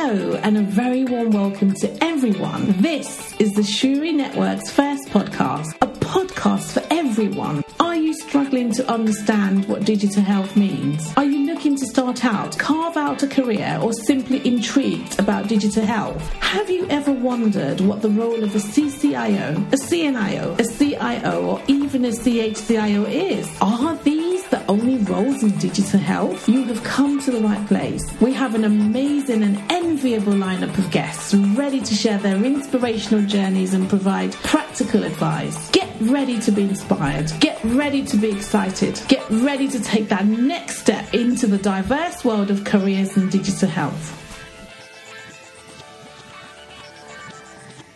Hello, 0.00 0.36
and 0.44 0.56
a 0.56 0.62
very 0.62 1.04
warm 1.04 1.30
welcome 1.30 1.74
to 1.74 2.04
everyone. 2.04 2.80
This 2.80 3.34
is 3.40 3.52
the 3.54 3.64
Shuri 3.64 4.12
Network's 4.12 4.70
first 4.70 5.08
podcast, 5.08 5.74
a 5.82 5.88
podcast 5.88 6.70
for 6.70 6.84
everyone. 6.88 7.64
Are 7.80 7.96
you 7.96 8.14
struggling 8.14 8.70
to 8.74 8.88
understand 8.88 9.66
what 9.66 9.84
digital 9.84 10.22
health 10.22 10.54
means? 10.54 11.12
Are 11.16 11.24
you 11.24 11.52
looking 11.52 11.76
to 11.78 11.84
start 11.84 12.24
out, 12.24 12.56
carve 12.60 12.96
out 12.96 13.24
a 13.24 13.26
career, 13.26 13.80
or 13.82 13.92
simply 13.92 14.46
intrigued 14.46 15.18
about 15.18 15.48
digital 15.48 15.84
health? 15.84 16.22
Have 16.34 16.70
you 16.70 16.86
ever 16.88 17.10
wondered 17.10 17.80
what 17.80 18.00
the 18.00 18.10
role 18.10 18.44
of 18.44 18.54
a 18.54 18.60
CCIO, 18.60 19.56
a 19.72 19.76
CNIO, 19.76 20.60
a 20.60 20.78
CIO, 20.78 21.44
or 21.44 21.62
even 21.66 22.04
a 22.04 22.10
CHCIO 22.10 23.04
is? 23.10 23.50
Are 23.60 23.96
these 24.04 24.27
the 24.50 24.64
only 24.66 24.96
roles 24.98 25.42
in 25.42 25.50
digital 25.58 26.00
health? 26.00 26.48
You 26.48 26.64
have 26.64 26.82
come 26.82 27.20
to 27.20 27.30
the 27.30 27.40
right 27.40 27.66
place. 27.66 28.04
We 28.20 28.32
have 28.34 28.54
an 28.54 28.64
amazing 28.64 29.42
and 29.42 29.60
enviable 29.70 30.32
lineup 30.32 30.76
of 30.78 30.90
guests 30.90 31.34
ready 31.34 31.80
to 31.80 31.94
share 31.94 32.18
their 32.18 32.42
inspirational 32.42 33.24
journeys 33.26 33.74
and 33.74 33.88
provide 33.88 34.32
practical 34.32 35.04
advice. 35.04 35.70
Get 35.70 35.88
ready 36.00 36.38
to 36.40 36.50
be 36.50 36.62
inspired. 36.62 37.30
Get 37.40 37.62
ready 37.64 38.04
to 38.06 38.16
be 38.16 38.30
excited. 38.30 39.00
Get 39.08 39.28
ready 39.30 39.68
to 39.68 39.80
take 39.80 40.08
that 40.08 40.26
next 40.26 40.78
step 40.78 41.12
into 41.12 41.46
the 41.46 41.58
diverse 41.58 42.24
world 42.24 42.50
of 42.50 42.64
careers 42.64 43.16
in 43.16 43.28
digital 43.28 43.68
health. 43.68 44.14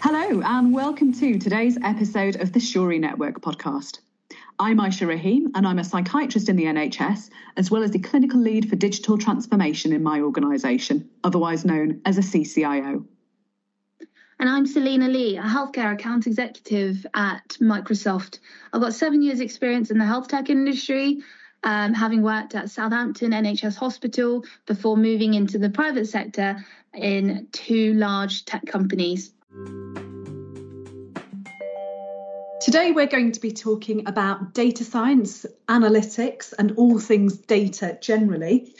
Hello, 0.00 0.42
and 0.44 0.74
welcome 0.74 1.12
to 1.14 1.38
today's 1.38 1.78
episode 1.82 2.36
of 2.36 2.52
the 2.52 2.60
Shuri 2.60 2.98
Network 2.98 3.40
podcast. 3.40 4.00
I'm 4.62 4.78
Aisha 4.78 5.08
Rahim, 5.08 5.50
and 5.56 5.66
I'm 5.66 5.80
a 5.80 5.84
psychiatrist 5.84 6.48
in 6.48 6.54
the 6.54 6.66
NHS, 6.66 7.30
as 7.56 7.68
well 7.68 7.82
as 7.82 7.90
the 7.90 7.98
clinical 7.98 8.38
lead 8.38 8.70
for 8.70 8.76
digital 8.76 9.18
transformation 9.18 9.92
in 9.92 10.04
my 10.04 10.20
organisation, 10.20 11.10
otherwise 11.24 11.64
known 11.64 12.00
as 12.04 12.16
a 12.16 12.20
CCIO. 12.20 13.04
And 14.38 14.48
I'm 14.48 14.64
Selena 14.64 15.08
Lee, 15.08 15.36
a 15.36 15.42
healthcare 15.42 15.92
account 15.92 16.28
executive 16.28 17.04
at 17.12 17.56
Microsoft. 17.60 18.38
I've 18.72 18.80
got 18.80 18.94
seven 18.94 19.20
years' 19.20 19.40
experience 19.40 19.90
in 19.90 19.98
the 19.98 20.06
health 20.06 20.28
tech 20.28 20.48
industry, 20.48 21.22
um, 21.64 21.92
having 21.92 22.22
worked 22.22 22.54
at 22.54 22.70
Southampton 22.70 23.32
NHS 23.32 23.74
Hospital 23.74 24.44
before 24.66 24.96
moving 24.96 25.34
into 25.34 25.58
the 25.58 25.70
private 25.70 26.06
sector 26.06 26.64
in 26.94 27.48
two 27.50 27.94
large 27.94 28.44
tech 28.44 28.64
companies. 28.66 29.32
Today, 32.72 32.92
we're 32.92 33.06
going 33.06 33.32
to 33.32 33.40
be 33.40 33.52
talking 33.52 34.08
about 34.08 34.54
data 34.54 34.82
science, 34.82 35.44
analytics, 35.68 36.54
and 36.58 36.72
all 36.78 36.98
things 36.98 37.36
data 37.36 37.98
generally. 38.00 38.74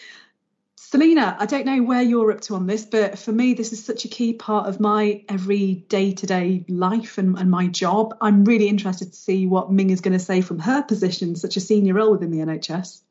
Selena, 0.76 1.36
I 1.38 1.44
don't 1.44 1.66
know 1.66 1.82
where 1.82 2.00
you're 2.00 2.32
up 2.32 2.40
to 2.42 2.54
on 2.54 2.66
this, 2.66 2.86
but 2.86 3.18
for 3.18 3.32
me, 3.32 3.52
this 3.52 3.70
is 3.70 3.84
such 3.84 4.06
a 4.06 4.08
key 4.08 4.32
part 4.32 4.66
of 4.66 4.80
my 4.80 5.22
every 5.28 5.74
day 5.74 6.14
to 6.14 6.26
day 6.26 6.64
life 6.70 7.18
and, 7.18 7.36
and, 7.36 7.50
my 7.50 7.66
job. 7.66 8.16
I'm 8.22 8.44
really 8.46 8.66
interested 8.66 9.12
to 9.12 9.18
see 9.18 9.46
what 9.46 9.70
Ming 9.70 9.90
is 9.90 10.00
going 10.00 10.14
to 10.14 10.24
say 10.24 10.40
from 10.40 10.58
her 10.60 10.82
position, 10.82 11.36
such 11.36 11.58
a 11.58 11.60
senior 11.60 11.92
role 11.92 12.12
within 12.12 12.30
the 12.30 12.38
NHS. 12.38 13.02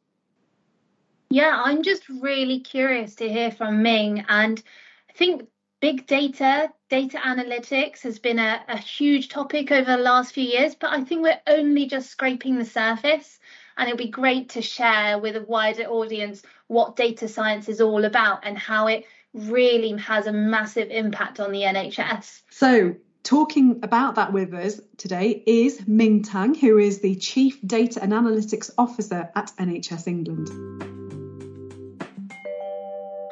Yeah, 1.30 1.62
I'm 1.64 1.84
just 1.84 2.10
really 2.10 2.60
curious 2.60 3.14
to 3.18 3.30
hear 3.30 3.52
from 3.52 3.84
Ming. 3.84 4.26
And 4.28 4.64
I 5.12 5.14
think 5.14 5.48
big 5.82 6.06
data, 6.08 6.72
data 6.90 7.18
analytics 7.18 8.02
has 8.04 8.20
been 8.20 8.40
a, 8.40 8.64
a, 8.70 8.78
huge 8.78 9.30
topic 9.30 9.72
over 9.72 9.98
the 9.98 10.02
last 10.02 10.34
few 10.34 10.44
years, 10.44 10.76
but 10.76 10.92
I 10.92 11.04
think 11.04 11.24
we're 11.24 11.42
only 11.48 11.88
just 11.88 12.10
scraping 12.10 12.58
the 12.58 12.66
surface. 12.66 13.40
And 13.78 13.90
it'll 13.90 13.98
be 13.98 14.10
great 14.10 14.50
to 14.50 14.62
share 14.62 15.18
with 15.18 15.36
a 15.36 15.42
wider 15.42 15.84
audience 15.84 16.44
what 16.68 16.96
data 16.96 17.28
science 17.28 17.68
is 17.68 17.82
all 17.82 18.06
about 18.06 18.46
and 18.46 18.58
how 18.58 18.88
it 18.88 19.06
really 19.34 19.98
has 19.98 20.28
a 20.28 20.32
massive 20.32 20.90
impact 20.92 21.40
on 21.40 21.52
the 21.52 21.62
NHS. 21.62 22.42
So, 22.50 22.96
talking 23.24 23.80
about 23.82 24.16
that 24.16 24.34
with 24.34 24.54
us 24.54 24.80
today 24.98 25.42
is 25.48 25.88
Ming 25.88 26.22
Tang, 26.22 26.54
who 26.54 26.78
is 26.78 27.00
the 27.00 27.16
Chief 27.16 27.60
Data 27.66 28.04
and 28.04 28.12
Analytics 28.12 28.72
Officer 28.78 29.30
at 29.36 29.52
NHS 29.58 30.08
England. 30.08 30.91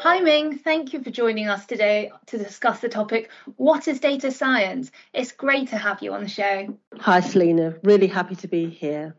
Hi 0.02 0.22
Ming, 0.22 0.58
thank 0.58 0.94
you 0.94 1.04
for 1.04 1.10
joining 1.12 1.50
us 1.50 1.66
today 1.66 2.10
to 2.28 2.38
discuss 2.38 2.80
the 2.80 2.88
topic 2.88 3.30
What 3.58 3.90
is 3.90 4.00
data 4.00 4.32
science? 4.32 4.92
It's 5.12 5.34
great 5.34 5.68
to 5.72 5.78
have 5.78 6.02
you 6.02 6.14
on 6.14 6.24
the 6.24 6.30
show. 6.30 6.74
Hi 7.02 7.20
Selena, 7.20 7.76
really 7.84 8.08
happy 8.08 8.36
to 8.36 8.48
be 8.48 8.70
here. 8.70 9.18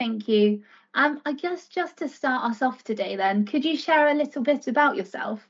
Thank 0.00 0.26
you. 0.26 0.62
Um, 0.94 1.20
I 1.26 1.34
guess 1.34 1.68
just 1.68 1.98
to 1.98 2.08
start 2.08 2.50
us 2.50 2.62
off 2.62 2.82
today, 2.82 3.16
then, 3.16 3.44
could 3.44 3.62
you 3.62 3.76
share 3.76 4.08
a 4.08 4.14
little 4.14 4.42
bit 4.42 4.68
about 4.68 4.96
yourself? 4.96 5.46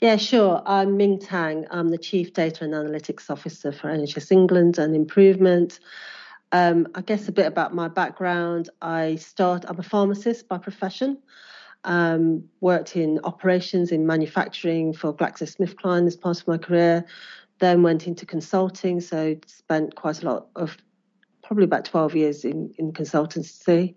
Yeah, 0.00 0.14
sure. 0.14 0.62
I'm 0.64 0.96
Ming 0.96 1.18
Tang. 1.18 1.66
I'm 1.72 1.88
the 1.88 1.98
Chief 1.98 2.34
Data 2.34 2.62
and 2.62 2.72
Analytics 2.72 3.30
Officer 3.30 3.72
for 3.72 3.88
NHS 3.88 4.30
England 4.30 4.78
and 4.78 4.94
Improvement. 4.94 5.80
Um, 6.52 6.86
I 6.94 7.00
guess 7.00 7.26
a 7.26 7.32
bit 7.32 7.46
about 7.46 7.74
my 7.74 7.88
background. 7.88 8.70
I 8.80 9.16
start. 9.16 9.64
I'm 9.66 9.80
a 9.80 9.82
pharmacist 9.82 10.48
by 10.48 10.58
profession 10.58 11.18
um, 11.86 12.44
worked 12.60 12.96
in 12.96 13.20
operations 13.24 13.90
in 13.90 14.06
manufacturing 14.06 14.92
for 14.92 15.14
GlaxoSmithKline 15.14 16.06
as 16.06 16.16
part 16.16 16.40
of 16.40 16.46
my 16.46 16.58
career. 16.58 17.04
Then 17.58 17.82
went 17.82 18.06
into 18.06 18.26
consulting, 18.26 19.00
so 19.00 19.36
spent 19.46 19.94
quite 19.94 20.22
a 20.22 20.26
lot 20.26 20.48
of 20.56 20.76
probably 21.42 21.64
about 21.64 21.84
12 21.84 22.16
years 22.16 22.44
in, 22.44 22.74
in 22.76 22.92
consultancy, 22.92 23.94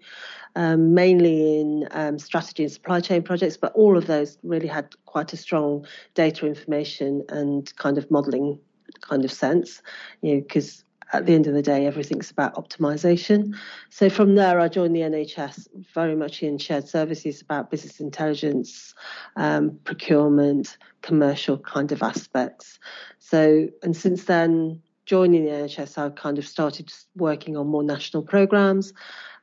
um, 0.55 0.93
mainly 0.93 1.59
in 1.59 1.87
um, 1.91 2.19
strategy 2.19 2.63
and 2.63 2.71
supply 2.71 3.01
chain 3.01 3.23
projects, 3.23 3.57
but 3.57 3.73
all 3.73 3.97
of 3.97 4.05
those 4.05 4.37
really 4.43 4.67
had 4.67 4.95
quite 5.05 5.33
a 5.33 5.37
strong 5.37 5.85
data 6.13 6.45
information 6.45 7.23
and 7.29 7.75
kind 7.77 7.97
of 7.97 8.09
modeling 8.11 8.59
kind 9.01 9.25
of 9.25 9.31
sense, 9.31 9.81
you 10.21 10.35
know, 10.35 10.41
because 10.41 10.83
at 11.11 11.25
the 11.25 11.33
end 11.33 11.47
of 11.47 11.53
the 11.53 11.61
day, 11.61 11.85
everything's 11.85 12.29
about 12.29 12.55
optimization. 12.55 13.55
So 13.89 14.09
from 14.09 14.35
there, 14.35 14.59
I 14.59 14.67
joined 14.67 14.95
the 14.95 15.01
NHS 15.01 15.67
very 15.93 16.15
much 16.15 16.43
in 16.43 16.57
shared 16.57 16.87
services 16.87 17.41
about 17.41 17.71
business 17.71 17.99
intelligence, 17.99 18.93
um, 19.35 19.79
procurement, 19.85 20.77
commercial 21.01 21.57
kind 21.57 21.91
of 21.91 22.03
aspects. 22.03 22.79
So, 23.17 23.69
and 23.81 23.95
since 23.95 24.25
then, 24.25 24.81
joining 25.05 25.45
the 25.45 25.51
NHS, 25.51 25.97
I 25.97 26.09
kind 26.09 26.37
of 26.37 26.47
started 26.47 26.93
working 27.15 27.57
on 27.57 27.67
more 27.67 27.83
national 27.83 28.23
programs, 28.23 28.93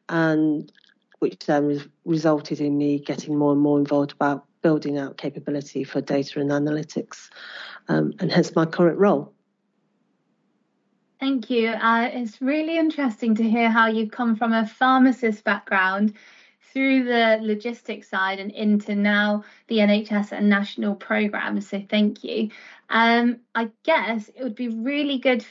and 0.09 0.71
which 1.19 1.47
then 1.47 1.91
resulted 2.05 2.61
in 2.61 2.79
me 2.79 3.01
getting 3.01 3.37
more 3.37 3.53
and 3.53 3.61
more 3.61 3.79
involved 3.79 4.13
about 4.13 4.45
building 4.63 4.99
out 4.99 5.17
capability 5.17 5.83
for 5.83 6.01
data 6.01 6.41
and 6.41 6.51
analytics, 6.51 7.29
um, 7.89 8.13
and 8.21 8.31
hence 8.31 8.55
my 8.55 8.67
current 8.67 8.99
role. 8.99 9.33
Thank 11.19 11.49
you. 11.51 11.69
Uh, 11.71 12.11
it's 12.13 12.43
really 12.43 12.77
interesting 12.77 13.35
to 13.37 13.43
hear 13.43 13.71
how 13.71 13.87
you've 13.87 14.11
come 14.11 14.37
from 14.37 14.53
a 14.53 14.67
pharmacist 14.67 15.45
background 15.45 16.15
through 16.61 17.05
the 17.05 17.39
logistics 17.41 18.09
side 18.09 18.39
and 18.39 18.51
into 18.51 18.95
now 18.95 19.43
the 19.69 19.81
NHS 19.81 20.33
and 20.33 20.49
national 20.51 20.95
programs. 20.95 21.69
So 21.69 21.83
thank 21.89 22.23
you. 22.23 22.51
Um, 22.91 23.41
I 23.55 23.71
guess 23.85 24.29
it 24.29 24.43
would 24.43 24.55
be 24.55 24.69
really 24.69 25.19
good 25.19 25.45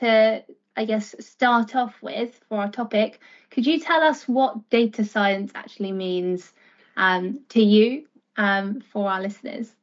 to, 0.00 0.42
I 0.76 0.84
guess, 0.86 1.14
start 1.20 1.76
off 1.76 2.00
with 2.02 2.40
for 2.48 2.60
our 2.60 2.70
topic. 2.70 3.20
Could 3.50 3.66
you 3.66 3.78
tell 3.78 4.02
us 4.02 4.26
what 4.26 4.70
data 4.70 5.04
science 5.04 5.52
actually 5.54 5.92
means 5.92 6.54
um, 6.96 7.40
to 7.50 7.62
you 7.62 8.06
um, 8.36 8.80
for 8.80 9.10
our 9.10 9.20
listeners? 9.20 9.74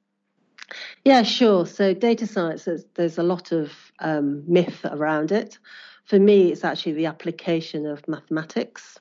Yeah, 1.06 1.24
sure. 1.24 1.66
So 1.66 1.94
data 1.94 2.28
science, 2.28 2.66
there's, 2.66 2.86
there's 2.96 3.18
a 3.18 3.24
lot 3.24 3.52
of 3.52 3.72
um, 4.00 4.44
myth 4.48 4.86
around 4.86 5.32
it. 5.32 5.58
For 6.06 6.20
me, 6.20 6.52
it's 6.52 6.64
actually 6.64 6.94
the 6.94 7.06
application 7.06 7.86
of 7.86 8.08
mathematics 8.08 9.00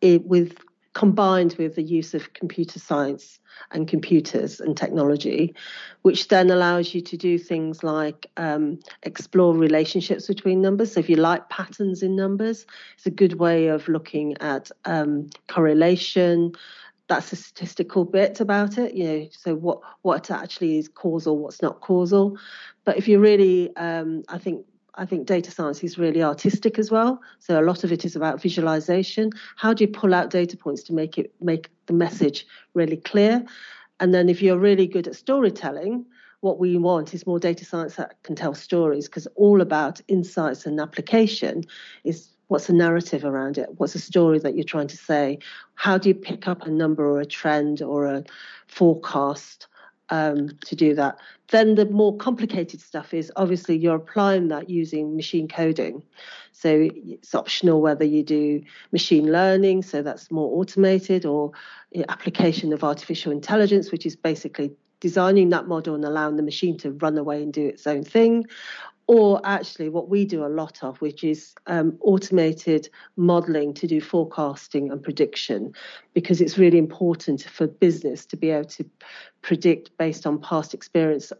it, 0.00 0.24
with 0.24 0.56
combined 0.94 1.54
with 1.58 1.76
the 1.76 1.82
use 1.82 2.14
of 2.14 2.32
computer 2.32 2.78
science 2.78 3.38
and 3.70 3.86
computers 3.86 4.60
and 4.60 4.76
technology, 4.76 5.54
which 6.02 6.28
then 6.28 6.50
allows 6.50 6.94
you 6.94 7.00
to 7.00 7.16
do 7.16 7.38
things 7.38 7.84
like 7.84 8.26
um, 8.36 8.78
explore 9.02 9.54
relationships 9.54 10.26
between 10.26 10.60
numbers. 10.60 10.92
So, 10.92 11.00
if 11.00 11.08
you 11.08 11.16
like 11.16 11.48
patterns 11.50 12.02
in 12.02 12.16
numbers, 12.16 12.66
it's 12.96 13.06
a 13.06 13.10
good 13.10 13.34
way 13.34 13.68
of 13.68 13.88
looking 13.88 14.36
at 14.40 14.70
um, 14.84 15.28
correlation, 15.48 16.52
that's 17.08 17.30
the 17.30 17.36
statistical 17.36 18.04
bit 18.04 18.40
about 18.40 18.78
it, 18.78 18.94
you 18.94 19.04
know, 19.04 19.28
so 19.30 19.54
what 19.54 19.80
what 20.02 20.30
actually 20.30 20.78
is 20.78 20.88
causal, 20.88 21.38
what's 21.38 21.62
not 21.62 21.80
causal. 21.80 22.38
But 22.84 22.98
if 22.98 23.08
you 23.08 23.18
really, 23.18 23.74
um, 23.76 24.22
I 24.28 24.38
think 24.38 24.64
I 24.94 25.06
think 25.06 25.26
data 25.26 25.50
science 25.50 25.82
is 25.82 25.96
really 25.96 26.22
artistic 26.22 26.78
as 26.78 26.90
well. 26.90 27.20
So 27.38 27.58
a 27.58 27.62
lot 27.62 27.82
of 27.82 27.92
it 27.92 28.04
is 28.04 28.14
about 28.14 28.42
visualization. 28.42 29.30
How 29.56 29.72
do 29.72 29.84
you 29.84 29.88
pull 29.88 30.12
out 30.12 30.30
data 30.30 30.56
points 30.56 30.82
to 30.84 30.92
make 30.92 31.16
it 31.18 31.32
make 31.40 31.70
the 31.86 31.94
message 31.94 32.46
really 32.74 32.98
clear? 32.98 33.44
And 34.00 34.12
then 34.14 34.28
if 34.28 34.42
you're 34.42 34.58
really 34.58 34.86
good 34.86 35.08
at 35.08 35.16
storytelling, 35.16 36.04
what 36.40 36.58
we 36.58 36.76
want 36.76 37.14
is 37.14 37.26
more 37.26 37.40
data 37.40 37.64
science 37.64 37.96
that 37.96 38.22
can 38.22 38.36
tell 38.36 38.54
stories 38.54 39.08
because 39.08 39.26
all 39.34 39.60
about 39.60 40.00
insights 40.08 40.66
and 40.66 40.78
application 40.78 41.64
is 42.04 42.28
What's 42.48 42.66
the 42.66 42.72
narrative 42.72 43.24
around 43.24 43.58
it? 43.58 43.68
What's 43.76 43.92
the 43.92 43.98
story 43.98 44.38
that 44.40 44.54
you're 44.54 44.64
trying 44.64 44.88
to 44.88 44.96
say? 44.96 45.38
How 45.74 45.96
do 45.96 46.08
you 46.08 46.14
pick 46.14 46.48
up 46.48 46.66
a 46.66 46.70
number 46.70 47.06
or 47.06 47.20
a 47.20 47.26
trend 47.26 47.80
or 47.82 48.06
a 48.06 48.24
forecast 48.66 49.68
um, 50.10 50.50
to 50.64 50.76
do 50.76 50.94
that. 50.94 51.18
Then 51.50 51.74
the 51.74 51.86
more 51.86 52.16
complicated 52.16 52.80
stuff 52.80 53.14
is 53.14 53.32
obviously 53.36 53.76
you're 53.76 53.96
applying 53.96 54.48
that 54.48 54.68
using 54.68 55.16
machine 55.16 55.48
coding. 55.48 56.02
So 56.52 56.88
it's 56.92 57.34
optional 57.34 57.80
whether 57.80 58.04
you 58.04 58.22
do 58.22 58.62
machine 58.92 59.30
learning, 59.30 59.82
so 59.82 60.02
that's 60.02 60.30
more 60.30 60.58
automated, 60.58 61.24
or 61.24 61.52
application 62.08 62.72
of 62.72 62.82
artificial 62.82 63.32
intelligence, 63.32 63.92
which 63.92 64.04
is 64.04 64.16
basically 64.16 64.72
designing 65.00 65.50
that 65.50 65.68
model 65.68 65.94
and 65.94 66.04
allowing 66.04 66.36
the 66.36 66.42
machine 66.42 66.76
to 66.78 66.90
run 66.90 67.16
away 67.16 67.42
and 67.42 67.52
do 67.52 67.66
its 67.66 67.86
own 67.86 68.02
thing, 68.02 68.46
or 69.08 69.40
actually 69.44 69.88
what 69.88 70.10
we 70.10 70.24
do 70.26 70.44
a 70.44 70.48
lot 70.48 70.84
of, 70.84 71.00
which 71.00 71.24
is 71.24 71.54
um, 71.66 71.96
automated 72.02 72.88
modeling 73.16 73.72
to 73.72 73.86
do 73.86 74.00
forecasting 74.00 74.92
and 74.92 75.02
prediction, 75.02 75.72
because 76.12 76.40
it's 76.42 76.58
really 76.58 76.78
important 76.78 77.42
for 77.42 77.66
business 77.66 78.26
to 78.26 78.36
be 78.36 78.50
able 78.50 78.68
to 78.68 78.84
predict 79.48 79.96
based 79.96 80.26
on 80.26 80.38
past 80.38 80.74
experience, 80.74 81.32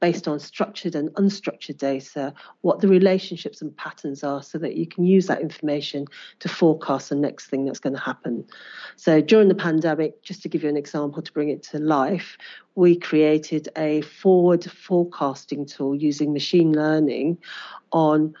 based 0.00 0.28
on 0.28 0.38
structured 0.38 0.94
and 0.94 1.08
unstructured 1.14 1.76
data, 1.76 2.32
what 2.60 2.78
the 2.78 2.86
relationships 2.86 3.60
and 3.60 3.76
patterns 3.76 4.22
are 4.22 4.40
so 4.40 4.56
that 4.56 4.76
you 4.76 4.86
can 4.86 5.04
use 5.04 5.26
that 5.26 5.40
information 5.40 6.06
to 6.38 6.48
forecast 6.48 7.08
the 7.08 7.16
next 7.16 7.48
thing 7.48 7.64
that's 7.64 7.80
going 7.80 7.92
to 7.92 8.00
happen. 8.00 8.46
So 8.94 9.20
during 9.20 9.48
the 9.48 9.56
pandemic, 9.56 10.22
just 10.22 10.42
to 10.42 10.48
give 10.48 10.62
you 10.62 10.68
an 10.68 10.76
example 10.76 11.22
to 11.22 11.32
bring 11.32 11.48
it 11.48 11.64
to 11.64 11.80
life, 11.80 12.38
we 12.76 12.96
created 12.96 13.68
a 13.76 14.02
forward 14.02 14.64
forecasting 14.70 15.66
tool 15.66 15.96
using 15.96 16.32
machine 16.32 16.72
learning 16.72 17.36
on 17.90 18.32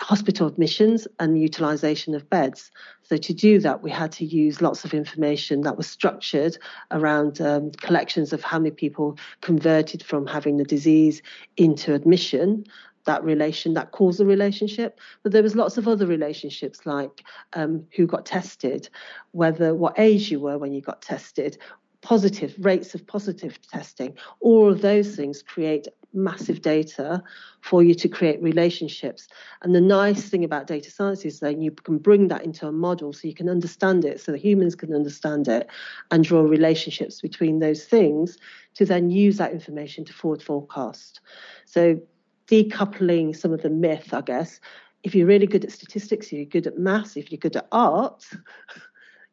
hospital 0.00 0.46
admissions 0.46 1.06
and 1.18 1.40
utilization 1.40 2.14
of 2.14 2.28
beds. 2.30 2.70
So 3.02 3.16
to 3.16 3.34
do 3.34 3.60
that, 3.60 3.82
we 3.82 3.90
had 3.90 4.12
to 4.12 4.24
use 4.24 4.62
lots 4.62 4.84
of 4.84 4.94
information 4.94 5.62
that 5.62 5.76
was 5.76 5.86
structured 5.86 6.56
around 6.90 7.40
um, 7.40 7.70
collections 7.72 8.32
of 8.32 8.42
how 8.42 8.58
many 8.58 8.70
people 8.70 9.18
converted 9.40 10.02
from 10.02 10.26
having 10.26 10.56
the 10.56 10.64
disease 10.64 11.22
into 11.56 11.94
admission. 11.94 12.64
That 13.06 13.24
relation, 13.24 13.72
that 13.74 13.92
causal 13.92 14.26
relationship, 14.26 15.00
but 15.22 15.32
there 15.32 15.42
was 15.42 15.56
lots 15.56 15.78
of 15.78 15.88
other 15.88 16.06
relationships 16.06 16.84
like 16.84 17.24
um, 17.54 17.86
who 17.96 18.06
got 18.06 18.26
tested, 18.26 18.90
whether 19.32 19.74
what 19.74 19.98
age 19.98 20.30
you 20.30 20.38
were 20.38 20.58
when 20.58 20.74
you 20.74 20.82
got 20.82 21.00
tested, 21.00 21.56
positive 22.02 22.54
rates 22.58 22.94
of 22.94 23.06
positive 23.06 23.60
testing. 23.62 24.16
All 24.40 24.70
of 24.70 24.80
those 24.80 25.14
things 25.16 25.42
create 25.42 25.86
massive 26.12 26.62
data 26.62 27.22
for 27.60 27.82
you 27.82 27.94
to 27.94 28.08
create 28.08 28.42
relationships. 28.42 29.28
And 29.62 29.74
the 29.74 29.80
nice 29.80 30.28
thing 30.28 30.44
about 30.44 30.66
data 30.66 30.90
science 30.90 31.24
is 31.24 31.40
that 31.40 31.58
you 31.58 31.70
can 31.70 31.98
bring 31.98 32.28
that 32.28 32.44
into 32.44 32.66
a 32.66 32.72
model 32.72 33.12
so 33.12 33.28
you 33.28 33.34
can 33.34 33.48
understand 33.48 34.04
it, 34.04 34.20
so 34.20 34.32
the 34.32 34.38
humans 34.38 34.74
can 34.74 34.94
understand 34.94 35.46
it 35.48 35.68
and 36.10 36.24
draw 36.24 36.42
relationships 36.42 37.20
between 37.20 37.58
those 37.58 37.84
things 37.84 38.38
to 38.74 38.84
then 38.84 39.10
use 39.10 39.36
that 39.36 39.52
information 39.52 40.04
to 40.04 40.12
forward 40.12 40.42
forecast. 40.42 41.20
So 41.66 42.00
decoupling 42.48 43.36
some 43.36 43.52
of 43.52 43.62
the 43.62 43.70
myth, 43.70 44.12
I 44.12 44.22
guess. 44.22 44.60
If 45.02 45.14
you're 45.14 45.26
really 45.26 45.46
good 45.46 45.64
at 45.64 45.72
statistics, 45.72 46.26
if 46.26 46.32
you're 46.32 46.44
good 46.44 46.66
at 46.66 46.76
maths, 46.78 47.16
if 47.16 47.30
you're 47.30 47.38
good 47.38 47.56
at 47.56 47.68
art, 47.72 48.24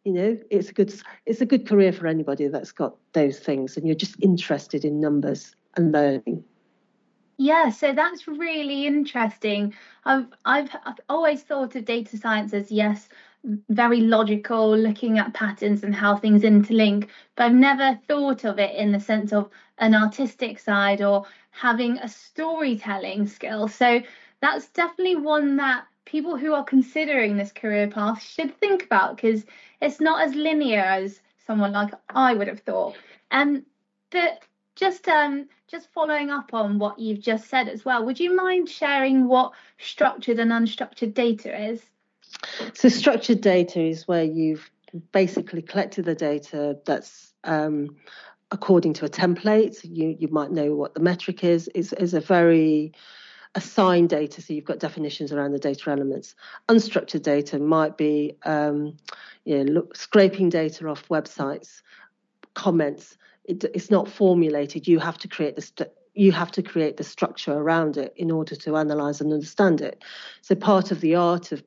you 0.07 0.13
know, 0.13 0.37
it's 0.49 0.69
a 0.69 0.73
good 0.73 0.93
it's 1.25 1.41
a 1.41 1.45
good 1.45 1.67
career 1.67 1.91
for 1.91 2.07
anybody 2.07 2.47
that's 2.47 2.71
got 2.71 2.95
those 3.11 3.39
things 3.39 3.75
and 3.75 3.85
you're 3.85 3.93
just 3.93 4.15
interested 4.21 4.85
in 4.85 5.01
numbers 5.01 5.53
and 5.75 5.91
learning. 5.91 6.45
Yeah, 7.35 7.69
so 7.69 7.91
that's 7.91 8.25
really 8.25 8.87
interesting. 8.87 9.73
I've, 10.05 10.27
I've 10.45 10.69
I've 10.85 10.99
always 11.09 11.43
thought 11.43 11.75
of 11.75 11.83
data 11.83 12.15
science 12.17 12.53
as 12.53 12.71
yes, 12.71 13.09
very 13.67 13.99
logical, 13.99 14.77
looking 14.77 15.19
at 15.19 15.33
patterns 15.33 15.83
and 15.83 15.93
how 15.93 16.15
things 16.15 16.43
interlink, 16.43 17.09
but 17.35 17.47
I've 17.47 17.53
never 17.53 17.99
thought 18.07 18.45
of 18.45 18.59
it 18.59 18.75
in 18.75 18.93
the 18.93 19.01
sense 19.01 19.33
of 19.33 19.49
an 19.77 19.93
artistic 19.93 20.57
side 20.57 21.01
or 21.01 21.25
having 21.51 21.97
a 21.97 22.07
storytelling 22.07 23.27
skill. 23.27 23.67
So 23.67 24.01
that's 24.39 24.69
definitely 24.69 25.17
one 25.17 25.57
that 25.57 25.85
people 26.07 26.37
who 26.37 26.53
are 26.53 26.63
considering 26.63 27.35
this 27.35 27.51
career 27.51 27.87
path 27.87 28.23
should 28.23 28.57
think 28.59 28.83
about 28.85 29.17
because 29.17 29.45
it's 29.81 29.99
not 29.99 30.25
as 30.25 30.33
linear 30.33 30.79
as 30.79 31.19
someone 31.45 31.73
like 31.73 31.93
I 32.09 32.33
would 32.33 32.47
have 32.47 32.61
thought. 32.61 32.95
Um, 33.29 33.65
but 34.09 34.41
just 34.75 35.07
um 35.07 35.49
just 35.67 35.91
following 35.91 36.29
up 36.29 36.53
on 36.53 36.79
what 36.79 36.97
you've 36.97 37.19
just 37.19 37.49
said 37.49 37.67
as 37.67 37.83
well 37.83 38.05
would 38.05 38.19
you 38.19 38.35
mind 38.35 38.69
sharing 38.69 39.27
what 39.27 39.51
structured 39.79 40.39
and 40.39 40.51
unstructured 40.51 41.13
data 41.13 41.69
is? 41.71 41.81
So 42.73 42.87
structured 42.87 43.41
data 43.41 43.81
is 43.81 44.07
where 44.07 44.23
you've 44.23 44.69
basically 45.11 45.61
collected 45.61 46.05
the 46.05 46.15
data 46.15 46.77
that's 46.85 47.33
um, 47.43 47.97
according 48.51 48.93
to 48.93 49.05
a 49.05 49.09
template. 49.09 49.79
You 49.83 50.15
you 50.17 50.29
might 50.29 50.51
know 50.51 50.73
what 50.73 50.93
the 50.93 51.01
metric 51.01 51.43
is. 51.43 51.67
Is 51.69 51.91
is 51.93 52.13
a 52.13 52.21
very 52.21 52.93
assigned 53.57 54.09
data 54.09 54.41
so 54.41 54.53
you've 54.53 54.63
got 54.63 54.79
definitions 54.79 55.33
around 55.33 55.51
the 55.51 55.59
data 55.59 55.89
elements 55.89 56.35
unstructured 56.69 57.23
data 57.23 57.59
might 57.59 57.97
be 57.97 58.33
um, 58.45 58.95
you 59.43 59.57
know 59.57 59.71
look, 59.71 59.95
scraping 59.95 60.47
data 60.47 60.87
off 60.87 61.09
websites 61.09 61.81
comments 62.53 63.17
it, 63.47 63.63
it's 63.73 63.89
not 63.89 64.07
formulated. 64.07 64.87
You 64.87 64.99
have 64.99 65.17
to 65.19 65.27
create 65.27 65.55
the 65.55 65.61
st- 65.61 65.89
you 66.13 66.31
have 66.31 66.51
to 66.51 66.63
create 66.63 66.97
the 66.97 67.03
structure 67.03 67.53
around 67.53 67.95
it 67.95 68.13
in 68.17 68.31
order 68.31 68.55
to 68.55 68.75
analyze 68.75 69.21
and 69.21 69.31
understand 69.31 69.81
it. 69.81 70.03
So 70.41 70.55
part 70.55 70.91
of 70.91 70.99
the 70.99 71.15
art 71.15 71.51
of 71.51 71.63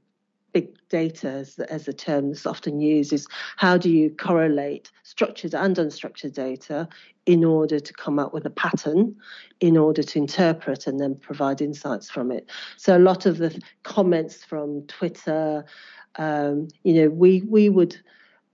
big 0.52 0.68
data, 0.88 1.28
as, 1.28 1.58
as 1.58 1.88
a 1.88 1.92
term 1.92 2.32
is 2.32 2.46
often 2.46 2.80
used, 2.80 3.12
is 3.12 3.26
how 3.56 3.76
do 3.76 3.90
you 3.90 4.10
correlate 4.10 4.90
structured 5.02 5.54
and 5.54 5.76
unstructured 5.76 6.34
data 6.34 6.88
in 7.26 7.44
order 7.44 7.78
to 7.78 7.92
come 7.92 8.18
up 8.18 8.32
with 8.32 8.46
a 8.46 8.50
pattern, 8.50 9.14
in 9.60 9.76
order 9.76 10.02
to 10.02 10.18
interpret 10.18 10.86
and 10.86 10.98
then 10.98 11.14
provide 11.14 11.60
insights 11.60 12.10
from 12.10 12.30
it. 12.30 12.50
So 12.76 12.96
a 12.96 12.98
lot 12.98 13.26
of 13.26 13.38
the 13.38 13.60
comments 13.82 14.42
from 14.44 14.82
Twitter, 14.86 15.64
um, 16.16 16.68
you 16.82 16.94
know, 16.94 17.08
we 17.08 17.42
we 17.42 17.68
would 17.68 17.96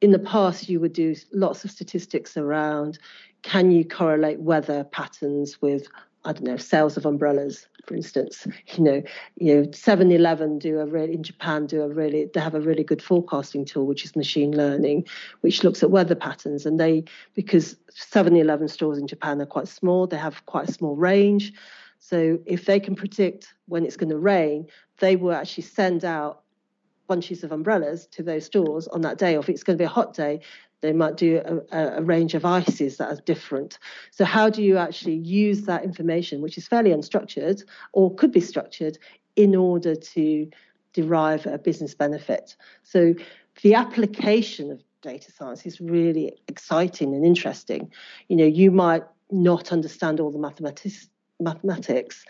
in 0.00 0.10
the 0.10 0.18
past 0.18 0.68
you 0.68 0.78
would 0.80 0.92
do 0.92 1.14
lots 1.32 1.64
of 1.64 1.70
statistics 1.70 2.36
around 2.36 2.98
can 3.42 3.70
you 3.70 3.84
correlate 3.84 4.40
weather 4.40 4.84
patterns 4.84 5.62
with 5.62 5.86
I 6.26 6.32
don't 6.32 6.44
know 6.44 6.56
sales 6.56 6.96
of 6.96 7.06
umbrellas, 7.06 7.66
for 7.86 7.94
instance. 7.94 8.46
You 8.74 8.82
know, 8.82 9.02
you 9.36 9.54
know, 9.54 9.62
7-Eleven 9.68 10.58
do 10.58 10.80
a 10.80 10.86
really 10.86 11.14
in 11.14 11.22
Japan 11.22 11.66
do 11.66 11.82
a 11.82 11.88
really 11.88 12.28
they 12.34 12.40
have 12.40 12.54
a 12.54 12.60
really 12.60 12.82
good 12.82 13.00
forecasting 13.00 13.64
tool 13.64 13.86
which 13.86 14.04
is 14.04 14.16
machine 14.16 14.54
learning, 14.56 15.06
which 15.42 15.62
looks 15.62 15.82
at 15.82 15.90
weather 15.90 16.16
patterns 16.16 16.66
and 16.66 16.80
they 16.80 17.04
because 17.34 17.76
7-Eleven 17.92 18.68
stores 18.68 18.98
in 18.98 19.06
Japan 19.06 19.40
are 19.40 19.46
quite 19.46 19.68
small, 19.68 20.06
they 20.06 20.16
have 20.16 20.44
quite 20.46 20.68
a 20.68 20.72
small 20.72 20.96
range. 20.96 21.52
So 22.00 22.38
if 22.44 22.66
they 22.66 22.80
can 22.80 22.96
predict 22.96 23.54
when 23.66 23.84
it's 23.84 23.96
going 23.96 24.10
to 24.10 24.18
rain, 24.18 24.66
they 24.98 25.16
will 25.16 25.32
actually 25.32 25.64
send 25.64 26.04
out 26.04 26.42
bunches 27.06 27.44
of 27.44 27.52
umbrellas 27.52 28.06
to 28.08 28.22
those 28.22 28.44
stores 28.44 28.88
on 28.88 29.00
that 29.02 29.18
day. 29.18 29.36
Or 29.36 29.40
if 29.40 29.48
it's 29.48 29.62
going 29.62 29.76
to 29.76 29.82
be 29.82 29.86
a 29.86 29.88
hot 29.88 30.14
day, 30.14 30.40
they 30.80 30.92
might 30.92 31.16
do 31.16 31.42
a, 31.72 31.98
a, 31.98 32.02
range 32.02 32.34
of 32.34 32.44
ices 32.44 32.98
that 32.98 33.08
are 33.08 33.20
different. 33.22 33.78
So, 34.10 34.24
how 34.24 34.50
do 34.50 34.62
you 34.62 34.76
actually 34.76 35.16
use 35.16 35.62
that 35.62 35.84
information, 35.84 36.42
which 36.42 36.58
is 36.58 36.68
fairly 36.68 36.90
unstructured 36.90 37.64
or 37.92 38.14
could 38.14 38.32
be 38.32 38.40
structured, 38.40 38.98
in 39.36 39.54
order 39.54 39.94
to 39.94 40.48
derive 40.92 41.46
a 41.46 41.58
business 41.58 41.94
benefit? 41.94 42.56
So, 42.82 43.14
the 43.62 43.74
application 43.74 44.70
of 44.70 44.82
data 45.00 45.32
science 45.32 45.64
is 45.64 45.80
really 45.80 46.36
exciting 46.48 47.14
and 47.14 47.24
interesting. 47.24 47.90
You 48.28 48.36
know, 48.36 48.44
you 48.44 48.70
might 48.70 49.04
not 49.30 49.72
understand 49.72 50.20
all 50.20 50.30
the 50.30 50.38
mathematics, 50.38 51.08
mathematics 51.40 52.24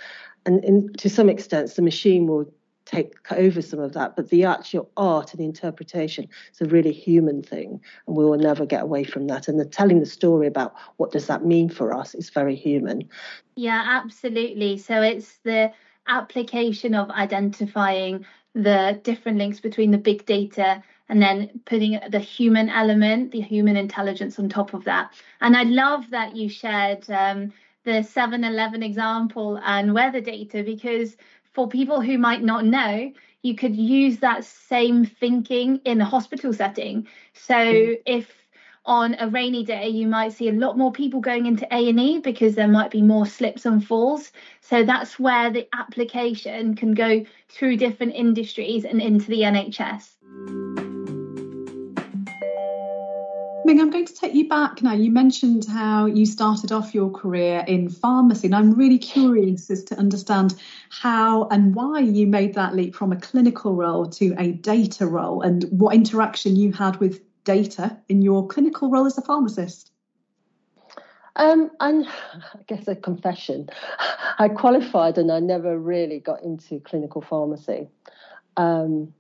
and 0.47 0.65
in, 0.65 0.93
to 0.95 1.11
some 1.11 1.29
extent, 1.29 1.75
the 1.75 1.83
machine 1.83 2.27
will 2.27 2.47
take 2.87 3.15
over 3.33 3.61
some 3.61 3.81
of 3.81 3.93
that, 3.93 4.17
but 4.17 4.31
the 4.31 4.45
actual 4.45 4.89
art 4.97 5.33
and 5.33 5.41
the 5.41 5.45
interpretation 5.45 6.29
is 6.53 6.61
a 6.61 6.67
really 6.67 6.93
human 6.93 7.43
thing, 7.43 7.81
and 8.07 8.17
we 8.17 8.25
will 8.25 8.39
never 8.39 8.65
get 8.65 8.83
away 8.83 9.05
from 9.05 9.27
that. 9.27 9.49
And 9.49 9.61
the 9.61 9.65
telling 9.65 10.01
the 10.01 10.07
story 10.07 10.47
about 10.47 10.75
what 10.97 11.11
does 11.11 11.27
that 11.27 11.45
mean 11.45 11.69
for 11.69 11.93
us 11.93 12.15
is 12.15 12.31
very 12.31 12.55
human. 12.55 13.09
Yeah, 13.57 13.83
absolutely. 13.87 14.79
So 14.79 15.03
it's 15.03 15.39
the 15.39 15.73
application 16.07 16.95
of 16.95 17.11
identifying 17.11 18.25
the 18.55 18.99
different 19.03 19.39
links 19.39 19.61
between 19.61 19.91
the 19.91 19.99
big 19.99 20.25
data 20.25 20.83
and 21.09 21.21
then 21.21 21.61
putting 21.67 21.99
the 22.09 22.19
human 22.19 22.69
element, 22.69 23.33
the 23.33 23.41
human 23.41 23.77
intelligence 23.77 24.39
on 24.39 24.49
top 24.49 24.75
of 24.75 24.85
that. 24.85 25.13
And 25.41 25.57
I 25.57 25.65
love 25.65 26.11
that 26.11 26.35
you 26.35 26.49
shared 26.49 27.09
um, 27.11 27.53
the 27.85 28.03
7 28.03 28.43
Eleven 28.43 28.83
example 28.83 29.61
and 29.65 29.95
weather 29.95 30.21
data 30.21 30.63
because 30.63 31.17
for 31.57 31.67
people 31.67 32.03
who 32.03 32.19
might 32.19 32.43
not 32.43 32.67
know, 32.67 33.11
you 33.41 33.55
could 33.55 33.75
use 33.75 34.19
that 34.19 34.45
same 34.45 35.07
thinking 35.07 35.81
in 35.87 36.03
a 36.03 36.05
hospital 36.05 36.53
setting. 36.53 37.09
So 37.33 37.55
mm. 37.55 37.97
if 38.05 38.31
on 38.85 39.17
a 39.19 39.29
rainy 39.29 39.65
day 39.65 39.89
you 39.89 40.07
might 40.07 40.35
see 40.35 40.51
a 40.51 40.53
lot 40.53 40.77
more 40.77 40.93
people 40.93 41.21
going 41.21 41.47
into 41.47 41.67
A&E 41.75 42.21
because 42.21 42.57
there 42.57 42.69
might 42.69 42.91
be 42.91 43.01
more 43.01 43.25
slips 43.25 43.65
and 43.65 43.85
falls. 43.85 44.33
So 44.61 44.85
that's 44.85 45.19
where 45.19 45.51
the 45.51 45.67
application 45.73 46.77
can 46.77 46.93
go 46.93 47.25
through 47.49 47.79
different 47.79 48.15
industries 48.15 48.85
and 48.85 49.01
into 49.01 49.29
the 49.29 49.41
NHS. 49.41 50.86
Ming, 53.67 53.81
I'm 53.81 53.91
going 53.91 54.07
to 54.07 54.15
take 54.15 54.33
you 54.33 54.49
back 54.49 54.81
now. 54.81 54.93
You 54.93 55.11
mentioned 55.11 55.65
how 55.65 56.07
you 56.07 56.25
started 56.25 56.71
off 56.71 56.95
your 56.95 57.11
career 57.11 57.65
in 57.67 57.89
pharmacy, 57.89 58.47
and 58.47 58.55
I'm 58.55 58.71
really 58.75 58.97
curious 58.97 59.69
as 59.73 59.83
to 59.85 59.99
understand 59.99 60.55
how 60.89 61.49
and 61.49 61.75
why 61.75 61.99
you 61.99 62.29
made 62.29 62.55
that 62.55 62.77
leap 62.77 62.95
from 62.95 63.11
a 63.11 63.17
clinical 63.17 63.75
role 63.75 64.07
to 64.07 64.37
a 64.39 64.53
data 64.53 65.09
role 65.09 65.43
and 65.43 65.65
what 65.65 65.97
interaction 65.97 66.55
you 66.55 66.73
had 66.73 67.01
with 67.01 67.21
data 67.43 67.99
in 68.09 68.23
your 68.23 68.47
clinical 68.47 68.89
role 68.89 69.05
as 69.05 69.19
a 69.19 69.23
pharmacist. 69.23 69.91
Um, 71.35 71.73
and 71.81 72.07
I 72.07 72.63
guess 72.69 72.87
a 72.87 72.95
confession. 72.95 73.69
I 74.39 74.49
qualified 74.49 75.19
and 75.19 75.33
I 75.33 75.41
never 75.41 75.77
really 75.77 76.21
got 76.21 76.45
into 76.45 76.79
clinical 76.79 77.21
pharmacy. 77.21 77.89
Um, 78.57 79.13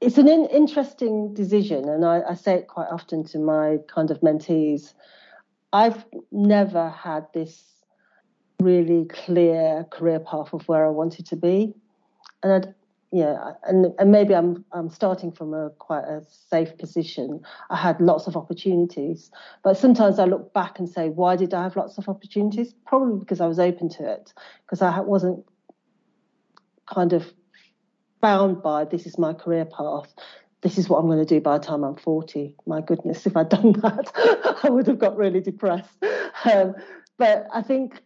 it's 0.00 0.18
an 0.18 0.28
in, 0.28 0.46
interesting 0.46 1.34
decision, 1.34 1.88
and 1.88 2.04
I, 2.04 2.22
I, 2.30 2.34
say 2.34 2.54
it 2.54 2.68
quite 2.68 2.88
often 2.90 3.24
to 3.24 3.38
my 3.38 3.78
kind 3.88 4.10
of 4.10 4.20
mentees. 4.20 4.94
I've 5.72 6.04
never 6.30 6.88
had 6.90 7.26
this 7.34 7.64
really 8.60 9.06
clear 9.06 9.84
career 9.90 10.20
path 10.20 10.52
of 10.52 10.66
where 10.68 10.86
I 10.86 10.90
wanted 10.90 11.26
to 11.26 11.36
be, 11.36 11.74
and 12.42 12.52
I'd, 12.52 12.74
yeah, 13.10 13.52
and 13.64 13.92
and 13.98 14.12
maybe 14.12 14.34
I'm 14.34 14.64
I'm 14.70 14.88
starting 14.88 15.32
from 15.32 15.52
a 15.52 15.70
quite 15.70 16.04
a 16.04 16.22
safe 16.28 16.78
position. 16.78 17.40
I 17.70 17.76
had 17.76 18.00
lots 18.00 18.28
of 18.28 18.36
opportunities, 18.36 19.32
but 19.64 19.76
sometimes 19.76 20.20
I 20.20 20.26
look 20.26 20.52
back 20.52 20.78
and 20.78 20.88
say, 20.88 21.08
why 21.08 21.34
did 21.34 21.54
I 21.54 21.64
have 21.64 21.74
lots 21.74 21.98
of 21.98 22.08
opportunities? 22.08 22.72
Probably 22.86 23.18
because 23.18 23.40
I 23.40 23.46
was 23.48 23.58
open 23.58 23.88
to 23.90 24.08
it, 24.08 24.32
because 24.64 24.80
I 24.80 25.00
wasn't 25.00 25.44
kind 26.86 27.12
of 27.12 27.32
bound 28.20 28.62
by 28.62 28.84
this 28.84 29.06
is 29.06 29.18
my 29.18 29.32
career 29.32 29.64
path. 29.64 30.12
This 30.60 30.76
is 30.76 30.88
what 30.88 30.98
I'm 30.98 31.06
going 31.06 31.24
to 31.24 31.24
do 31.24 31.40
by 31.40 31.58
the 31.58 31.64
time 31.64 31.84
I'm 31.84 31.96
40. 31.96 32.56
My 32.66 32.80
goodness, 32.80 33.26
if 33.26 33.36
I'd 33.36 33.48
done 33.48 33.72
that, 33.72 34.58
I 34.64 34.70
would 34.70 34.86
have 34.88 34.98
got 34.98 35.16
really 35.16 35.40
depressed. 35.40 35.90
Um, 36.44 36.74
but 37.16 37.46
I 37.52 37.62
think 37.62 38.02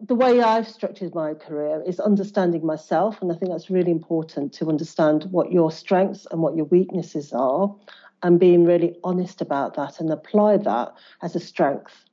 the 0.00 0.14
way 0.14 0.40
I've 0.40 0.68
structured 0.68 1.14
my 1.14 1.34
career 1.34 1.82
is 1.86 1.98
understanding 1.98 2.64
myself. 2.64 3.20
And 3.20 3.32
I 3.32 3.34
think 3.34 3.50
that's 3.50 3.70
really 3.70 3.90
important 3.90 4.52
to 4.54 4.68
understand 4.68 5.26
what 5.30 5.52
your 5.52 5.70
strengths 5.72 6.26
and 6.30 6.42
what 6.42 6.56
your 6.56 6.66
weaknesses 6.66 7.32
are 7.32 7.74
and 8.22 8.40
being 8.40 8.64
really 8.64 8.96
honest 9.04 9.40
about 9.40 9.74
that 9.74 10.00
and 10.00 10.10
apply 10.10 10.58
that 10.58 10.92
as 11.22 11.34
a 11.34 11.40
strength. 11.40 12.04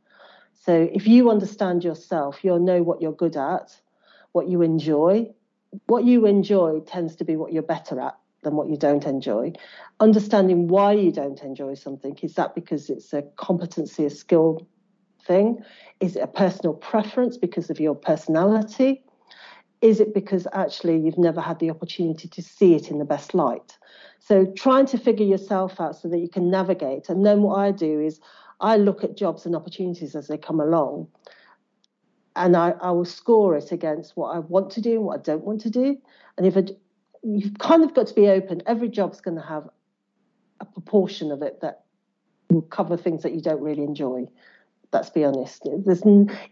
So 0.54 0.90
if 0.94 1.08
you 1.08 1.30
understand 1.30 1.84
yourself, 1.84 2.40
you'll 2.44 2.60
know 2.60 2.84
what 2.84 3.02
you're 3.02 3.12
good 3.12 3.36
at, 3.36 3.76
what 4.32 4.48
you 4.48 4.62
enjoy, 4.62 5.30
what 5.88 6.04
you 6.04 6.26
enjoy 6.26 6.80
tends 6.82 7.16
to 7.18 7.26
be 7.26 7.36
what 7.36 7.54
you're 7.54 7.64
better 7.64 8.00
at 8.00 8.18
than 8.44 8.56
what 8.56 8.70
you 8.70 8.78
don't 8.78 9.06
enjoy. 9.06 9.54
Understanding 10.00 10.68
why 10.68 10.94
you 10.94 11.12
don't 11.12 11.42
enjoy 11.42 11.74
something 11.76 12.18
is 12.22 12.36
that 12.36 12.56
because 12.56 12.90
it's 12.90 13.14
a 13.14 13.24
competency, 13.38 14.06
a 14.06 14.10
skill 14.10 14.68
thing? 15.26 15.64
Is 16.00 16.16
it 16.16 16.22
a 16.22 16.28
personal 16.28 16.74
preference 16.74 17.38
because 17.38 17.70
of 17.70 17.80
your 17.80 17.96
personality? 17.96 19.04
Is 19.82 20.00
it 20.00 20.14
because 20.14 20.48
actually 20.54 21.00
you've 21.00 21.18
never 21.18 21.42
had 21.42 21.60
the 21.60 21.70
opportunity 21.70 22.28
to 22.28 22.42
see 22.42 22.76
it 22.76 22.90
in 22.90 23.00
the 23.00 23.06
best 23.06 23.34
light? 23.34 23.78
So 24.20 24.46
trying 24.46 24.86
to 24.88 24.98
figure 24.98 25.26
yourself 25.26 25.80
out 25.82 25.98
so 25.98 26.08
that 26.08 26.20
you 26.20 26.30
can 26.30 26.50
navigate. 26.50 27.10
And 27.10 27.26
then 27.26 27.42
what 27.42 27.60
I 27.60 27.72
do 27.72 28.00
is 28.00 28.22
I 28.62 28.78
look 28.78 29.04
at 29.04 29.18
jobs 29.18 29.46
and 29.46 29.56
opportunities 29.56 30.16
as 30.16 30.28
they 30.28 30.38
come 30.38 30.62
along 30.62 31.08
and 32.36 32.56
I, 32.56 32.72
I 32.82 32.92
will 32.92 33.06
score 33.06 33.56
it 33.56 33.72
against 33.72 34.18
what 34.18 34.36
I 34.36 34.40
want 34.40 34.72
to 34.72 34.82
do 34.82 34.94
and 34.94 35.04
what 35.04 35.20
I 35.20 35.24
don't 35.24 35.44
want 35.44 35.62
to 35.62 35.70
do. 35.70 35.98
And 36.38 36.48
if 36.48 36.58
it, 36.58 36.80
you've 37.22 37.58
kind 37.60 37.84
of 37.84 37.94
got 37.94 38.08
to 38.08 38.14
be 38.14 38.28
open, 38.28 38.64
every 38.66 38.90
job's 38.90 39.22
going 39.22 39.38
to 39.38 39.44
have 39.44 39.70
a 40.60 40.66
proportion 40.66 41.32
of 41.32 41.42
it 41.42 41.62
that 41.62 41.84
will 42.50 42.62
cover 42.62 42.98
things 42.98 43.24
that 43.24 43.34
you 43.34 43.42
don't 43.42 43.62
really 43.62 43.84
enjoy. 43.84 44.28
Let's 44.92 45.10
be 45.10 45.24
honest. 45.24 45.68
There's 45.86 46.04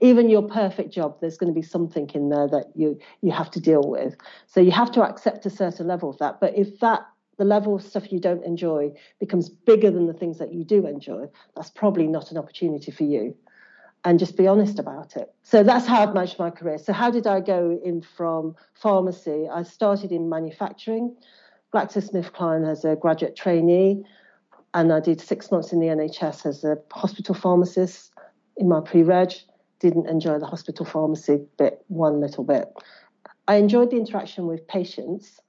even 0.02 0.30
your 0.30 0.42
perfect 0.42 0.92
job. 0.92 1.18
There's 1.22 1.38
going 1.38 1.54
to 1.54 1.60
be 1.60 1.66
something 1.66 2.10
in 2.16 2.30
there 2.30 2.48
that 2.48 2.72
you 2.74 3.00
you 3.22 3.32
have 3.32 3.52
to 3.52 3.60
deal 3.60 3.84
with. 3.84 4.16
So 4.48 4.60
you 4.60 4.72
have 4.72 4.92
to 4.94 5.04
accept 5.04 5.46
a 5.46 5.52
certain 5.52 5.86
level 5.86 6.10
of 6.10 6.18
that. 6.18 6.40
But 6.40 6.58
if 6.58 6.80
that 6.80 7.06
the 7.38 7.46
level 7.46 7.76
of 7.76 7.84
stuff 7.84 8.12
you 8.12 8.20
don't 8.20 8.44
enjoy 8.44 8.94
becomes 9.20 9.48
bigger 9.48 9.92
than 9.92 10.08
the 10.08 10.14
things 10.14 10.40
that 10.40 10.54
you 10.54 10.64
do 10.64 10.88
enjoy, 10.88 11.28
that's 11.56 11.70
probably 11.70 12.08
not 12.08 12.32
an 12.32 12.38
opportunity 12.38 12.92
for 12.92 13.04
you 13.04 13.36
and 14.04 14.18
just 14.20 14.36
be 14.36 14.48
honest 14.48 14.80
about 14.80 15.16
it. 15.16 15.34
So 15.44 15.64
that's 15.64 15.86
how 15.86 16.02
I've 16.02 16.14
managed 16.14 16.40
my 16.40 16.50
career. 16.50 16.78
So 16.78 16.94
how 16.94 17.12
did 17.12 17.28
I 17.28 17.40
go 17.40 17.80
in 17.84 18.02
from 18.02 18.56
pharmacy? 18.74 19.48
I 19.52 19.64
started 19.64 20.12
in 20.12 20.30
manufacturing, 20.30 21.16
GlaxoSmithKline 21.74 22.70
as 22.70 22.84
a 22.84 22.96
graduate 22.96 23.36
trainee, 23.36 24.04
and 24.74 24.92
I 24.92 25.00
did 25.00 25.22
six 25.22 25.52
months 25.52 25.72
in 25.72 25.80
the 25.80 25.88
NHS 25.88 26.46
as 26.46 26.64
a 26.64 26.78
hospital 26.92 27.36
pharmacist 27.36 28.12
in 28.58 28.68
my 28.68 28.82
pre-reg. 28.82 29.34
Didn't 29.80 30.08
enjoy 30.08 30.40
the 30.40 30.46
hospital 30.46 30.86
pharmacy 30.86 31.42
bit 31.58 31.84
one 31.88 32.22
little 32.22 32.44
bit. 32.44 32.72
I 33.48 33.56
enjoyed 33.56 33.92
the 33.92 33.98
interaction 33.98 34.48
with 34.48 34.68
patients, 34.68 35.40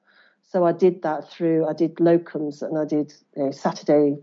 so 0.42 0.64
I 0.64 0.73
did 0.73 1.02
that 1.02 1.30
through. 1.30 1.68
I 1.68 1.73
did 1.73 1.97
locums 1.97 2.62
and 2.62 2.78
I 2.78 2.85
did 2.85 3.12
you 3.37 3.44
know, 3.44 3.50
Saturday 3.50 4.16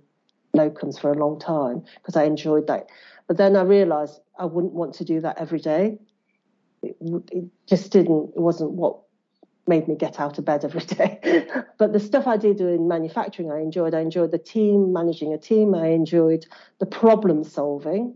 locums 0.56 1.00
for 1.00 1.12
a 1.12 1.18
long 1.18 1.40
time 1.40 1.84
because 2.02 2.16
I 2.16 2.24
enjoyed 2.24 2.68
that 2.68 2.88
but 3.30 3.38
then 3.38 3.56
I 3.56 3.62
realized 3.62 4.20
I 4.40 4.46
wouldn't 4.46 4.74
want 4.74 4.96
to 4.96 5.06
do 5.06 5.22
that 5.22 5.38
every 5.38 5.60
day. 5.60 6.00
It, 6.82 6.98
it 7.32 7.46
just 7.68 7.92
didn't, 7.92 8.32
it 8.36 8.42
wasn't 8.42 8.72
what 8.72 8.98
made 9.68 9.88
me 9.88 9.96
get 9.96 10.20
out 10.20 10.40
of 10.40 10.46
bed 10.46 10.66
every 10.66 10.82
day. 10.86 11.46
but 11.78 11.94
the 11.94 12.00
stuff 12.00 12.26
I 12.26 12.38
did 12.38 12.60
in 12.60 12.88
manufacturing, 12.88 13.52
I 13.52 13.60
enjoyed. 13.60 13.94
I 13.94 14.00
enjoyed 14.00 14.32
the 14.32 14.40
team, 14.40 14.92
managing 14.92 15.32
a 15.32 15.38
team. 15.38 15.76
I 15.76 15.90
enjoyed 15.90 16.48
the 16.80 16.88
problem 16.88 17.44
solving. 17.44 18.16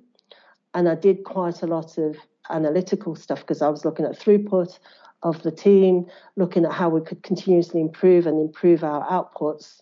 And 0.74 0.90
I 0.90 0.96
did 0.96 1.26
quite 1.26 1.62
a 1.62 1.68
lot 1.68 2.00
of 2.00 2.18
analytical 2.50 3.16
stuff 3.16 3.42
because 3.42 3.62
I 3.62 3.70
was 3.70 3.86
looking 3.86 4.08
at 4.08 4.20
throughput 4.20 4.80
of 5.22 5.44
the 5.44 5.52
team, 5.52 6.08
looking 6.38 6.66
at 6.66 6.72
how 6.74 6.90
we 6.90 7.02
could 7.02 7.22
continuously 7.22 7.82
improve 7.82 8.26
and 8.26 8.42
improve 8.42 8.84
our 8.84 9.06
outputs. 9.08 9.82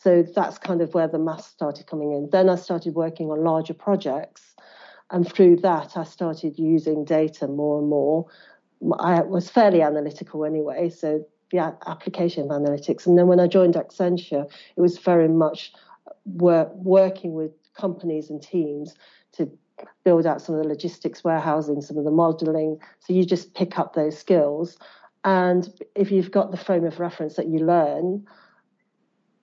So 0.00 0.22
that's 0.22 0.58
kind 0.58 0.80
of 0.80 0.94
where 0.94 1.08
the 1.08 1.18
maths 1.18 1.46
started 1.46 1.86
coming 1.86 2.12
in. 2.12 2.30
Then 2.30 2.48
I 2.48 2.54
started 2.54 2.94
working 2.94 3.30
on 3.30 3.42
larger 3.42 3.74
projects 3.74 4.54
and 5.10 5.30
through 5.30 5.56
that, 5.56 5.96
I 5.96 6.04
started 6.04 6.58
using 6.58 7.04
data 7.04 7.48
more 7.48 7.78
and 7.78 7.88
more. 7.88 8.26
I 9.00 9.22
was 9.22 9.48
fairly 9.48 9.82
analytical 9.82 10.44
anyway, 10.44 10.90
so 10.90 11.24
the 11.50 11.74
application 11.86 12.44
of 12.44 12.50
analytics. 12.50 13.06
And 13.06 13.16
then 13.16 13.26
when 13.26 13.40
I 13.40 13.46
joined 13.46 13.74
Accenture, 13.74 14.48
it 14.76 14.80
was 14.80 14.98
very 14.98 15.28
much 15.28 15.72
work, 16.26 16.70
working 16.74 17.32
with 17.32 17.52
companies 17.74 18.28
and 18.28 18.42
teams 18.42 18.94
to 19.32 19.50
build 20.04 20.26
out 20.26 20.42
some 20.42 20.54
of 20.54 20.62
the 20.62 20.68
logistics 20.68 21.24
warehousing, 21.24 21.80
some 21.80 21.96
of 21.96 22.04
the 22.04 22.10
modeling. 22.10 22.78
So 22.98 23.14
you 23.14 23.24
just 23.24 23.54
pick 23.54 23.78
up 23.78 23.94
those 23.94 24.18
skills. 24.18 24.76
And 25.24 25.68
if 25.94 26.10
you've 26.12 26.30
got 26.30 26.50
the 26.50 26.56
frame 26.58 26.84
of 26.84 27.00
reference 27.00 27.36
that 27.36 27.48
you 27.48 27.60
learn, 27.60 28.26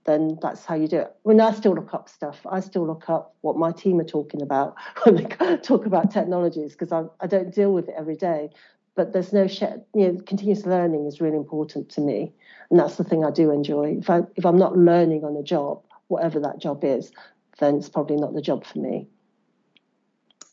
then 0.06 0.38
that's 0.42 0.66
how 0.66 0.76
you 0.76 0.88
do 0.88 1.00
it. 1.00 1.16
When 1.24 1.42
I 1.42 1.52
still 1.52 1.74
look 1.74 1.94
up 1.94 2.10
stuff, 2.10 2.46
I 2.50 2.60
still 2.60 2.86
look 2.86 3.10
up 3.10 3.36
what 3.42 3.58
my 3.58 3.72
team 3.72 4.00
are 4.00 4.06
talking 4.06 4.42
about 4.42 4.76
when 5.04 5.16
they 5.16 5.58
talk 5.58 5.86
about 5.86 6.12
technologies 6.12 6.74
because 6.74 6.92
I, 6.92 7.06
I 7.20 7.28
don't 7.28 7.54
deal 7.54 7.74
with 7.74 7.90
it 7.90 7.96
every 7.98 8.16
day. 8.16 8.50
But 8.96 9.12
there's 9.12 9.34
no 9.34 9.44
you 9.44 9.84
know, 9.94 10.22
continuous 10.26 10.66
learning 10.66 11.06
is 11.06 11.20
really 11.20 11.36
important 11.36 11.90
to 11.90 12.02
me, 12.02 12.32
and 12.70 12.80
that's 12.80 12.96
the 12.96 13.04
thing 13.04 13.26
I 13.26 13.32
do 13.32 13.52
enjoy. 13.52 13.98
If 14.00 14.10
I 14.10 14.22
if 14.38 14.46
I'm 14.46 14.58
not 14.58 14.78
learning 14.78 15.26
on 15.26 15.36
a 15.36 15.44
job, 15.44 15.84
whatever 16.08 16.40
that 16.40 16.60
job 16.60 16.82
is, 16.86 17.12
then 17.60 17.76
it's 17.76 17.90
probably 17.90 18.16
not 18.16 18.34
the 18.34 18.42
job 18.42 18.66
for 18.66 18.80
me. 18.80 19.10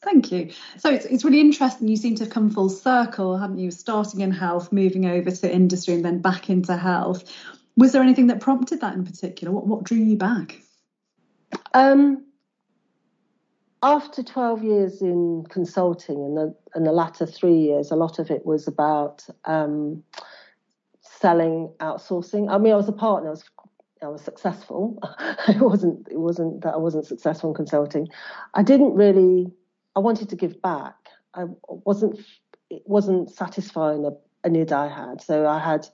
Thank 0.02 0.32
you. 0.32 0.50
So 0.78 0.90
it's, 0.90 1.04
it's 1.04 1.25
really 1.25 1.40
interesting. 1.40 1.87
You 1.87 1.97
seem 1.97 2.16
to 2.16 2.25
have 2.25 2.32
come 2.32 2.50
full 2.50 2.68
circle, 2.68 3.38
haven't 3.38 3.59
you? 3.59 3.71
Starting 3.71 4.21
in 4.21 4.32
health, 4.32 4.73
moving 4.73 5.06
over 5.06 5.30
to 5.30 5.54
industry, 5.54 5.94
and 5.94 6.04
then 6.04 6.18
back 6.18 6.50
into 6.50 6.76
health. 6.76 7.23
Was 7.76 7.92
there 7.92 8.02
anything 8.02 8.26
that 8.26 8.40
prompted 8.40 8.80
that 8.80 8.94
in 8.94 9.04
particular? 9.04 9.52
What 9.52 9.66
what 9.66 9.84
drew 9.84 9.98
you 9.98 10.16
back? 10.16 10.60
Um, 11.74 12.24
after 13.82 14.22
12 14.22 14.62
years 14.62 15.02
in 15.02 15.44
consulting 15.48 16.24
and 16.24 16.36
the, 16.36 16.54
and 16.74 16.86
the 16.86 16.92
latter 16.92 17.26
three 17.26 17.56
years, 17.56 17.90
a 17.90 17.96
lot 17.96 18.18
of 18.18 18.30
it 18.30 18.46
was 18.46 18.68
about 18.68 19.26
um, 19.44 20.02
selling, 21.00 21.72
outsourcing. 21.80 22.50
I 22.50 22.58
mean, 22.58 22.72
I 22.72 22.76
was 22.76 22.88
a 22.88 22.92
partner. 22.92 23.28
I 23.28 23.32
was, 23.32 23.44
I 24.02 24.08
was 24.08 24.22
successful. 24.22 24.98
it 25.48 25.60
wasn't. 25.60 26.06
It 26.10 26.18
wasn't 26.18 26.62
that 26.62 26.74
I 26.74 26.76
wasn't 26.76 27.06
successful 27.06 27.50
in 27.50 27.54
consulting. 27.54 28.08
I 28.54 28.62
didn't 28.62 28.94
really. 28.94 29.50
I 29.96 30.00
wanted 30.00 30.28
to 30.30 30.36
give 30.36 30.62
back. 30.62 30.94
I 31.34 31.44
wasn't. 31.66 32.20
It 32.70 32.82
wasn't 32.86 33.30
satisfying 33.30 34.04
a, 34.04 34.12
a 34.46 34.48
need 34.48 34.72
I 34.72 34.88
had. 34.88 35.20
So 35.20 35.46
I 35.46 35.58
had 35.58 35.88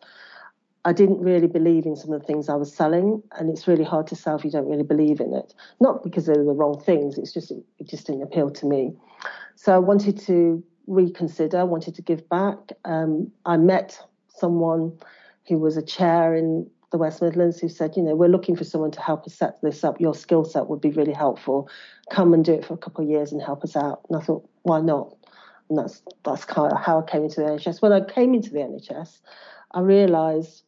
I 0.88 0.92
didn't 0.92 1.21
really 1.21 1.49
believe 1.49 1.85
in 1.85 1.97
some 1.97 2.14
of 2.14 2.21
the 2.21 2.26
things 2.26 2.49
I 2.49 2.54
was 2.54 2.75
selling, 2.75 3.23
and 3.33 3.50
it's 3.50 3.68
really 3.68 3.85
hard 3.85 4.07
to 4.07 4.16
sell 4.16 4.37
if 4.37 4.42
you 4.42 4.50
don't 4.50 4.71
really 4.71 4.83
believe 4.83 5.21
in 5.21 5.35
it. 5.35 5.52
Not 5.80 6.02
because 6.02 6.25
they 6.25 6.33
were 6.33 6.45
the 6.45 6.54
wrong 6.54 6.80
things; 6.80 7.18
it's 7.18 7.35
just 7.35 7.50
it 7.50 7.87
just 7.87 8.07
didn't 8.07 8.23
appeal 8.23 8.50
to 8.50 8.64
me. 8.64 8.95
So 9.54 9.75
I 9.75 9.78
wanted 9.78 10.18
to 10.21 10.64
reconsider. 10.87 11.66
Wanted 11.66 11.95
to 11.97 12.00
give 12.00 12.26
back. 12.30 12.57
Um, 12.87 13.30
I 13.45 13.59
met 13.59 14.00
someone 14.28 14.99
who 15.47 15.59
was 15.59 15.76
a 15.76 15.83
chair 15.83 16.35
in 16.35 16.66
the 16.90 16.97
West 16.97 17.21
Midlands 17.21 17.61
who 17.61 17.68
said, 17.68 17.95
you 17.95 18.02
know, 18.02 18.14
we're 18.14 18.30
looking 18.30 18.57
for 18.57 18.64
someone 18.64 18.90
to 18.92 19.00
help 19.02 19.26
us 19.26 19.35
set 19.35 19.61
this 19.61 19.85
up. 19.85 20.00
Your 20.00 20.14
skill 20.14 20.47
set 20.47 20.68
would 20.68 20.80
be 20.80 20.90
really 20.90 21.12
helpful. 21.12 21.68
Come 22.11 22.33
and 22.33 22.42
do 22.42 22.54
it 22.54 22.64
for 22.64 22.73
a 22.73 22.78
couple 22.78 23.04
of 23.04 23.11
years 23.11 23.30
and 23.30 23.42
help 23.42 23.62
us 23.62 23.76
out. 23.76 24.07
And 24.09 24.18
I 24.18 24.25
thought, 24.25 24.49
why 24.62 24.80
not? 24.80 25.14
And 25.68 25.76
that's 25.76 26.00
that's 26.25 26.47
kind 26.47 26.73
of 26.73 26.80
how 26.80 27.00
I 27.00 27.11
came 27.11 27.25
into 27.25 27.42
the 27.42 27.47
NHS. 27.47 27.83
When 27.83 27.92
I 27.92 28.00
came 28.00 28.33
into 28.33 28.49
the 28.49 28.61
NHS, 28.61 29.21
I 29.73 29.80
realised, 29.80 30.62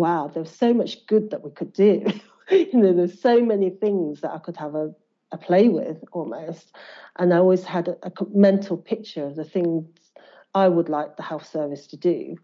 wow, 0.00 0.30
there's 0.32 0.50
so 0.50 0.72
much 0.74 1.06
good 1.06 1.30
that 1.30 1.44
we 1.44 1.50
could 1.50 1.72
do. 1.72 2.04
you 2.50 2.78
know, 2.78 2.92
there's 2.92 3.20
so 3.20 3.44
many 3.44 3.70
things 3.70 4.22
that 4.22 4.32
I 4.32 4.38
could 4.38 4.56
have 4.56 4.74
a, 4.74 4.92
a 5.30 5.38
play 5.38 5.68
with 5.68 5.98
almost. 6.12 6.74
And 7.16 7.32
I 7.32 7.36
always 7.36 7.64
had 7.64 7.88
a, 7.88 7.96
a 8.02 8.12
mental 8.32 8.76
picture 8.76 9.24
of 9.26 9.36
the 9.36 9.44
things 9.44 9.86
I 10.54 10.68
would 10.68 10.88
like 10.88 11.16
the 11.16 11.22
health 11.22 11.46
service 11.46 11.86
to 11.88 11.96
do. 11.96 12.36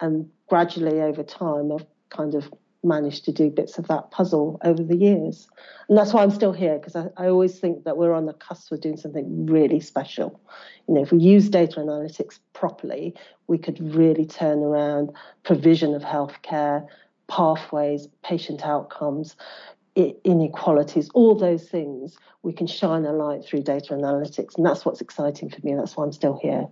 And 0.00 0.28
gradually 0.48 1.00
over 1.00 1.22
time, 1.22 1.70
I've 1.70 1.86
kind 2.08 2.34
of 2.34 2.52
managed 2.84 3.24
to 3.24 3.32
do 3.32 3.50
bits 3.50 3.78
of 3.78 3.88
that 3.88 4.10
puzzle 4.10 4.60
over 4.64 4.82
the 4.82 4.96
years. 4.96 5.48
And 5.88 5.96
that's 5.96 6.12
why 6.12 6.22
I'm 6.22 6.30
still 6.30 6.52
here, 6.52 6.78
because 6.78 6.96
I, 6.96 7.08
I, 7.16 7.28
always 7.28 7.58
think 7.58 7.84
that 7.84 7.96
we're 7.96 8.12
on 8.12 8.26
the 8.26 8.32
cusp 8.32 8.72
of 8.72 8.80
doing 8.80 8.96
something 8.96 9.46
really 9.46 9.80
special. 9.80 10.40
You 10.88 10.94
know, 10.94 11.02
if 11.02 11.12
we 11.12 11.18
use 11.18 11.48
data 11.48 11.80
analytics 11.80 12.38
properly, 12.52 13.14
we 13.46 13.58
could 13.58 13.80
really 13.94 14.26
turn 14.26 14.60
around 14.60 15.10
provision 15.42 15.94
of 15.94 16.02
healthcare, 16.02 16.86
pathways, 17.28 18.08
patient 18.22 18.64
outcomes, 18.64 19.36
inequalities, 19.96 21.08
all 21.14 21.34
those 21.34 21.68
things. 21.68 22.16
We 22.42 22.52
can 22.52 22.66
shine 22.66 23.04
a 23.04 23.12
light 23.12 23.44
through 23.44 23.62
data 23.62 23.94
analytics. 23.94 24.56
And 24.56 24.66
that's 24.66 24.84
what's 24.84 25.00
exciting 25.00 25.50
for 25.50 25.58
me. 25.62 25.74
That's 25.74 25.96
why 25.96 26.04
I'm 26.04 26.12
still 26.12 26.38
here. 26.40 26.66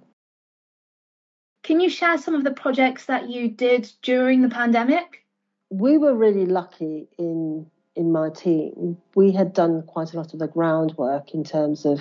Can 1.63 1.79
you 1.79 1.89
share 1.89 2.19
some 2.19 2.35
of 2.35 2.43
the 2.43 2.51
projects 2.51 3.07
that 3.07 3.31
you 3.31 3.49
did 3.49 3.91
during 4.03 4.43
the 4.43 4.49
pandemic? 4.49 5.25
We 5.73 5.97
were 5.97 6.15
really 6.15 6.45
lucky 6.45 7.09
in 7.19 7.67
in 7.97 8.13
my 8.13 8.29
team. 8.29 8.99
We 9.15 9.33
had 9.33 9.55
done 9.55 9.83
quite 9.83 10.13
a 10.13 10.17
lot 10.17 10.33
of 10.35 10.39
the 10.39 10.49
groundwork 10.49 11.35
in 11.35 11.45
terms 11.45 11.87
of 11.87 12.01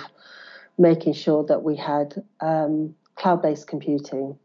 making 0.78 1.14
sure 1.14 1.44
that 1.44 1.62
we 1.62 1.76
had 1.76 2.22
um, 2.40 2.94
cloud-based 3.16 3.66
computing. 3.66 4.38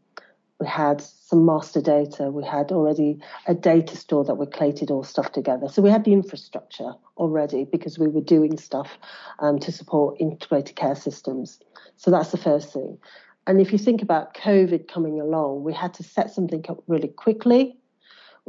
We 0.60 0.66
had 0.66 1.00
some 1.00 1.46
master 1.46 1.80
data. 1.80 2.30
We 2.30 2.44
had 2.44 2.70
already 2.72 3.18
a 3.46 3.54
data 3.54 3.96
store 3.96 4.24
that 4.24 4.34
we 4.34 4.46
collated 4.46 4.90
all 4.90 5.04
stuff 5.04 5.32
together. 5.32 5.68
So 5.68 5.80
we 5.80 5.90
had 5.90 6.04
the 6.04 6.12
infrastructure 6.12 6.92
already 7.16 7.64
because 7.64 7.98
we 7.98 8.08
were 8.08 8.20
doing 8.20 8.58
stuff 8.58 8.98
um, 9.38 9.58
to 9.60 9.72
support 9.72 10.20
integrated 10.20 10.76
care 10.76 10.96
systems. 10.96 11.60
So 11.96 12.10
that's 12.10 12.30
the 12.30 12.38
first 12.38 12.72
thing. 12.72 12.98
And 13.46 13.60
if 13.60 13.72
you 13.72 13.78
think 13.78 14.02
about 14.02 14.34
COVID 14.34 14.88
coming 14.88 15.20
along, 15.20 15.64
we 15.64 15.72
had 15.72 15.94
to 15.94 16.02
set 16.02 16.30
something 16.30 16.64
up 16.68 16.82
really 16.86 17.08
quickly. 17.08 17.77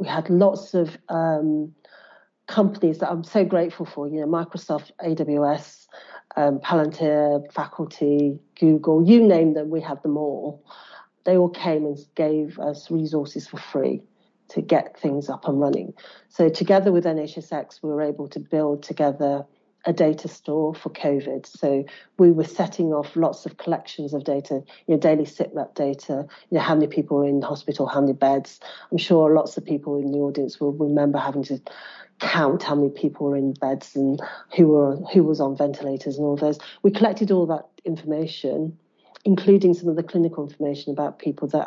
We 0.00 0.08
had 0.08 0.30
lots 0.30 0.72
of 0.72 0.96
um, 1.10 1.74
companies 2.48 2.98
that 2.98 3.10
I'm 3.10 3.22
so 3.22 3.44
grateful 3.44 3.84
for, 3.84 4.08
you 4.08 4.20
know, 4.20 4.26
Microsoft, 4.26 4.92
AWS, 5.04 5.86
um, 6.36 6.58
Palantir, 6.60 7.52
Faculty, 7.52 8.40
Google, 8.58 9.06
you 9.06 9.22
name 9.22 9.52
them, 9.52 9.68
we 9.68 9.82
have 9.82 10.00
them 10.02 10.16
all. 10.16 10.64
They 11.24 11.36
all 11.36 11.50
came 11.50 11.84
and 11.84 11.98
gave 12.14 12.58
us 12.58 12.90
resources 12.90 13.46
for 13.46 13.58
free 13.58 14.00
to 14.48 14.62
get 14.62 14.98
things 14.98 15.28
up 15.28 15.46
and 15.46 15.60
running. 15.60 15.92
So 16.30 16.48
together 16.48 16.92
with 16.92 17.04
NHSX, 17.04 17.82
we 17.82 17.90
were 17.90 18.02
able 18.02 18.26
to 18.28 18.40
build 18.40 18.82
together 18.82 19.44
a 19.86 19.92
data 19.92 20.28
store 20.28 20.74
for 20.74 20.90
COVID. 20.90 21.46
So 21.46 21.84
we 22.18 22.30
were 22.30 22.44
setting 22.44 22.92
off 22.92 23.16
lots 23.16 23.46
of 23.46 23.56
collections 23.56 24.12
of 24.12 24.24
data, 24.24 24.62
you 24.86 24.94
know, 24.94 24.98
daily 24.98 25.24
sitrep 25.24 25.74
data, 25.74 26.26
you 26.50 26.58
know, 26.58 26.60
how 26.60 26.74
many 26.74 26.86
people 26.86 27.18
are 27.18 27.26
in 27.26 27.40
hospital, 27.42 27.86
how 27.86 28.00
many 28.00 28.12
beds. 28.12 28.60
I'm 28.90 28.98
sure 28.98 29.34
lots 29.34 29.56
of 29.56 29.64
people 29.64 29.98
in 29.98 30.12
the 30.12 30.18
audience 30.18 30.60
will 30.60 30.72
remember 30.72 31.18
having 31.18 31.44
to 31.44 31.60
count 32.20 32.62
how 32.62 32.74
many 32.74 32.90
people 32.90 33.30
were 33.30 33.36
in 33.36 33.54
beds 33.54 33.96
and 33.96 34.20
who 34.54 34.68
were 34.68 34.96
who 35.12 35.24
was 35.24 35.40
on 35.40 35.56
ventilators 35.56 36.16
and 36.16 36.26
all 36.26 36.36
those. 36.36 36.58
We 36.82 36.90
collected 36.90 37.30
all 37.30 37.46
that 37.46 37.66
information, 37.84 38.78
including 39.24 39.74
some 39.74 39.88
of 39.88 39.96
the 39.96 40.02
clinical 40.02 40.46
information 40.46 40.92
about 40.92 41.18
people 41.18 41.48
that 41.48 41.66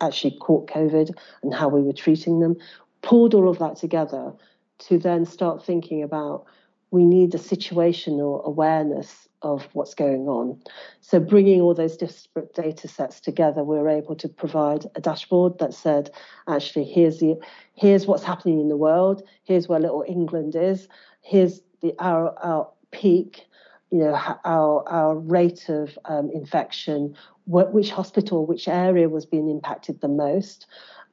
actually 0.00 0.36
caught 0.38 0.68
COVID 0.68 1.10
and 1.42 1.54
how 1.54 1.68
we 1.68 1.82
were 1.82 1.92
treating 1.92 2.40
them. 2.40 2.56
Pulled 3.00 3.34
all 3.34 3.48
of 3.48 3.58
that 3.58 3.76
together 3.76 4.32
to 4.78 4.98
then 4.98 5.24
start 5.24 5.64
thinking 5.64 6.02
about 6.02 6.44
we 6.90 7.04
need 7.04 7.34
a 7.34 7.38
situational 7.38 8.44
awareness 8.44 9.28
of 9.42 9.68
what's 9.72 9.94
going 9.94 10.28
on. 10.28 10.60
So, 11.00 11.20
bringing 11.20 11.60
all 11.60 11.74
those 11.74 11.96
disparate 11.96 12.54
data 12.54 12.88
sets 12.88 13.20
together, 13.20 13.62
we 13.62 13.76
were 13.76 13.88
able 13.88 14.16
to 14.16 14.28
provide 14.28 14.86
a 14.94 15.00
dashboard 15.00 15.58
that 15.58 15.74
said, 15.74 16.10
actually, 16.48 16.84
here's 16.84 17.18
the 17.18 17.36
here's 17.74 18.06
what's 18.06 18.24
happening 18.24 18.60
in 18.60 18.68
the 18.68 18.76
world. 18.76 19.22
Here's 19.44 19.68
where 19.68 19.80
little 19.80 20.04
England 20.06 20.56
is. 20.56 20.88
Here's 21.20 21.60
the 21.80 21.94
our 21.98 22.36
our 22.42 22.68
peak. 22.90 23.44
You 23.90 23.98
know, 23.98 24.20
our 24.44 24.86
our 24.88 25.16
rate 25.16 25.68
of 25.68 25.98
um, 26.04 26.30
infection, 26.32 27.14
which 27.46 27.90
hospital, 27.90 28.44
which 28.44 28.68
area 28.68 29.08
was 29.08 29.24
being 29.24 29.48
impacted 29.48 30.00
the 30.00 30.08
most, 30.08 30.66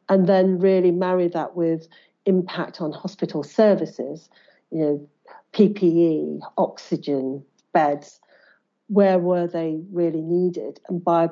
and 0.10 0.28
then 0.28 0.60
really 0.60 0.92
marry 0.92 1.28
that 1.30 1.56
with 1.56 1.88
impact 2.26 2.82
on 2.82 2.92
hospital 2.92 3.44
services. 3.44 4.30
You 4.72 4.80
know, 4.80 5.10
PPE, 5.56 6.42
oxygen, 6.58 7.44
beds, 7.74 8.20
where 8.88 9.18
were 9.18 9.48
they 9.48 9.80
really 9.92 10.22
needed? 10.22 10.80
And 10.90 11.04
by 11.04 11.30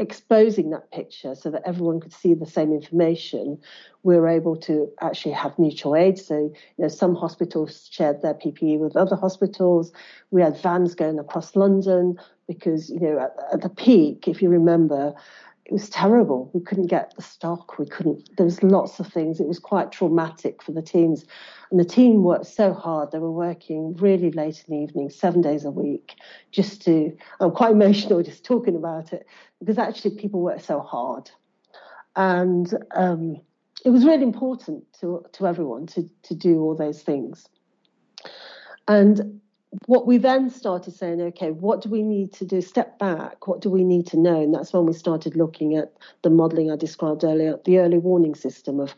exposing 0.00 0.70
that 0.70 0.90
picture 0.92 1.34
so 1.34 1.50
that 1.50 1.62
everyone 1.66 2.00
could 2.00 2.12
see 2.12 2.32
the 2.32 2.46
same 2.46 2.72
information, 2.72 3.58
we 4.04 4.16
were 4.16 4.28
able 4.28 4.56
to 4.56 4.88
actually 5.00 5.32
have 5.32 5.58
mutual 5.58 5.96
aid. 5.96 6.18
So, 6.18 6.36
you 6.38 6.82
know, 6.82 6.88
some 6.88 7.14
hospitals 7.14 7.88
shared 7.90 8.22
their 8.22 8.34
PPE 8.34 8.78
with 8.78 8.96
other 8.96 9.16
hospitals. 9.16 9.92
We 10.30 10.40
had 10.40 10.56
vans 10.60 10.94
going 10.94 11.18
across 11.18 11.56
London 11.56 12.16
because, 12.46 12.90
you 12.90 13.00
know, 13.00 13.18
at, 13.18 13.36
at 13.52 13.60
the 13.62 13.68
peak, 13.68 14.28
if 14.28 14.40
you 14.40 14.48
remember, 14.48 15.14
it 15.68 15.72
was 15.72 15.90
terrible. 15.90 16.50
We 16.54 16.62
couldn't 16.62 16.86
get 16.86 17.14
the 17.14 17.20
stock. 17.20 17.78
We 17.78 17.84
couldn't. 17.84 18.34
There 18.38 18.44
was 18.46 18.62
lots 18.62 19.00
of 19.00 19.06
things. 19.06 19.38
It 19.38 19.46
was 19.46 19.58
quite 19.58 19.92
traumatic 19.92 20.62
for 20.62 20.72
the 20.72 20.80
teams, 20.80 21.26
and 21.70 21.78
the 21.78 21.84
team 21.84 22.22
worked 22.22 22.46
so 22.46 22.72
hard. 22.72 23.12
They 23.12 23.18
were 23.18 23.30
working 23.30 23.94
really 23.96 24.30
late 24.30 24.64
in 24.66 24.74
the 24.74 24.82
evening, 24.82 25.10
seven 25.10 25.42
days 25.42 25.66
a 25.66 25.70
week, 25.70 26.14
just 26.52 26.82
to. 26.86 27.14
I'm 27.40 27.50
quite 27.50 27.72
emotional 27.80 28.22
just 28.22 28.46
talking 28.46 28.76
about 28.76 29.12
it 29.12 29.26
because 29.58 29.76
actually 29.76 30.16
people 30.16 30.40
work 30.40 30.60
so 30.60 30.80
hard, 30.80 31.30
and 32.16 32.72
um, 32.96 33.38
it 33.84 33.90
was 33.90 34.06
really 34.06 34.22
important 34.22 34.90
to 35.00 35.22
to 35.32 35.46
everyone 35.46 35.86
to 35.88 36.08
to 36.22 36.34
do 36.34 36.62
all 36.62 36.74
those 36.74 37.02
things. 37.02 37.46
And 38.86 39.42
what 39.86 40.06
we 40.06 40.18
then 40.18 40.48
started 40.48 40.94
saying, 40.94 41.20
okay, 41.20 41.50
what 41.50 41.82
do 41.82 41.88
we 41.88 42.02
need 42.02 42.32
to 42.34 42.44
do? 42.44 42.60
Step 42.60 42.98
back. 42.98 43.46
What 43.46 43.60
do 43.60 43.70
we 43.70 43.84
need 43.84 44.06
to 44.08 44.18
know? 44.18 44.42
And 44.42 44.54
that's 44.54 44.72
when 44.72 44.86
we 44.86 44.92
started 44.92 45.36
looking 45.36 45.76
at 45.76 45.92
the 46.22 46.30
modelling 46.30 46.70
I 46.70 46.76
described 46.76 47.24
earlier, 47.24 47.58
the 47.64 47.78
early 47.78 47.98
warning 47.98 48.34
system 48.34 48.80
of 48.80 48.94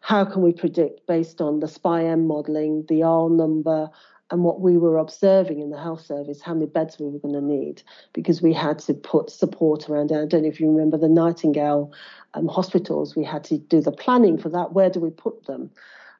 how 0.00 0.24
can 0.24 0.42
we 0.42 0.52
predict 0.52 1.06
based 1.06 1.40
on 1.40 1.60
the 1.60 1.68
SPI-M 1.68 2.26
modelling, 2.26 2.84
the 2.88 3.02
R 3.02 3.28
number, 3.28 3.90
and 4.30 4.42
what 4.42 4.60
we 4.60 4.78
were 4.78 4.98
observing 4.98 5.60
in 5.60 5.70
the 5.70 5.80
health 5.80 6.04
service, 6.04 6.40
how 6.40 6.54
many 6.54 6.66
beds 6.66 6.98
we 6.98 7.08
were 7.08 7.18
going 7.18 7.34
to 7.34 7.40
need, 7.40 7.82
because 8.12 8.40
we 8.40 8.52
had 8.52 8.78
to 8.80 8.94
put 8.94 9.30
support 9.30 9.88
around. 9.88 10.12
I 10.12 10.26
don't 10.26 10.42
know 10.42 10.48
if 10.48 10.60
you 10.60 10.70
remember 10.70 10.96
the 10.96 11.08
Nightingale 11.08 11.92
um, 12.34 12.48
hospitals, 12.48 13.16
we 13.16 13.24
had 13.24 13.44
to 13.44 13.58
do 13.58 13.80
the 13.80 13.92
planning 13.92 14.38
for 14.38 14.48
that. 14.50 14.72
Where 14.72 14.90
do 14.90 15.00
we 15.00 15.10
put 15.10 15.46
them? 15.46 15.70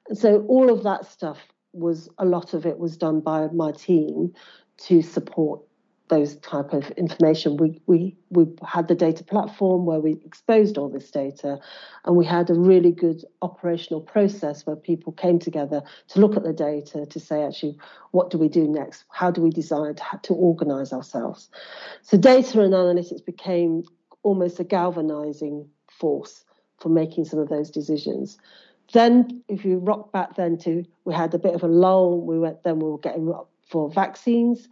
And 0.08 0.18
so 0.18 0.44
all 0.48 0.70
of 0.70 0.82
that 0.82 1.06
stuff 1.06 1.38
was 1.74 2.08
a 2.18 2.24
lot 2.24 2.54
of 2.54 2.66
it 2.66 2.78
was 2.78 2.96
done 2.96 3.20
by 3.20 3.48
my 3.48 3.72
team 3.72 4.32
to 4.76 5.02
support 5.02 5.60
those 6.08 6.36
type 6.36 6.72
of 6.72 6.90
information. 6.92 7.56
We 7.56 7.80
we 7.86 8.16
we 8.30 8.46
had 8.66 8.88
the 8.88 8.94
data 8.94 9.24
platform 9.24 9.86
where 9.86 10.00
we 10.00 10.20
exposed 10.24 10.76
all 10.76 10.88
this 10.88 11.10
data, 11.10 11.58
and 12.04 12.16
we 12.16 12.26
had 12.26 12.50
a 12.50 12.54
really 12.54 12.92
good 12.92 13.24
operational 13.40 14.00
process 14.00 14.66
where 14.66 14.76
people 14.76 15.12
came 15.12 15.38
together 15.38 15.82
to 16.08 16.20
look 16.20 16.36
at 16.36 16.44
the 16.44 16.52
data 16.52 17.06
to 17.06 17.20
say 17.20 17.42
actually 17.42 17.78
what 18.10 18.30
do 18.30 18.38
we 18.38 18.48
do 18.48 18.68
next? 18.68 19.04
How 19.08 19.30
do 19.30 19.40
we 19.40 19.50
decide 19.50 20.00
to 20.22 20.34
organise 20.34 20.92
ourselves? 20.92 21.48
So 22.02 22.18
data 22.18 22.60
and 22.60 22.74
analytics 22.74 23.24
became 23.24 23.84
almost 24.22 24.60
a 24.60 24.64
galvanizing 24.64 25.68
force 25.88 26.44
for 26.78 26.88
making 26.90 27.24
some 27.24 27.38
of 27.38 27.48
those 27.48 27.70
decisions. 27.70 28.38
Then, 28.92 29.42
if 29.48 29.64
you 29.64 29.78
rock 29.78 30.12
back 30.12 30.36
then 30.36 30.58
to, 30.58 30.84
we 31.04 31.14
had 31.14 31.34
a 31.34 31.38
bit 31.38 31.54
of 31.54 31.62
a 31.62 31.68
lull. 31.68 32.20
We 32.20 32.38
went, 32.38 32.62
then 32.62 32.78
we 32.78 32.90
were 32.90 32.98
getting 32.98 33.32
for 33.68 33.90
vaccines. 33.90 34.68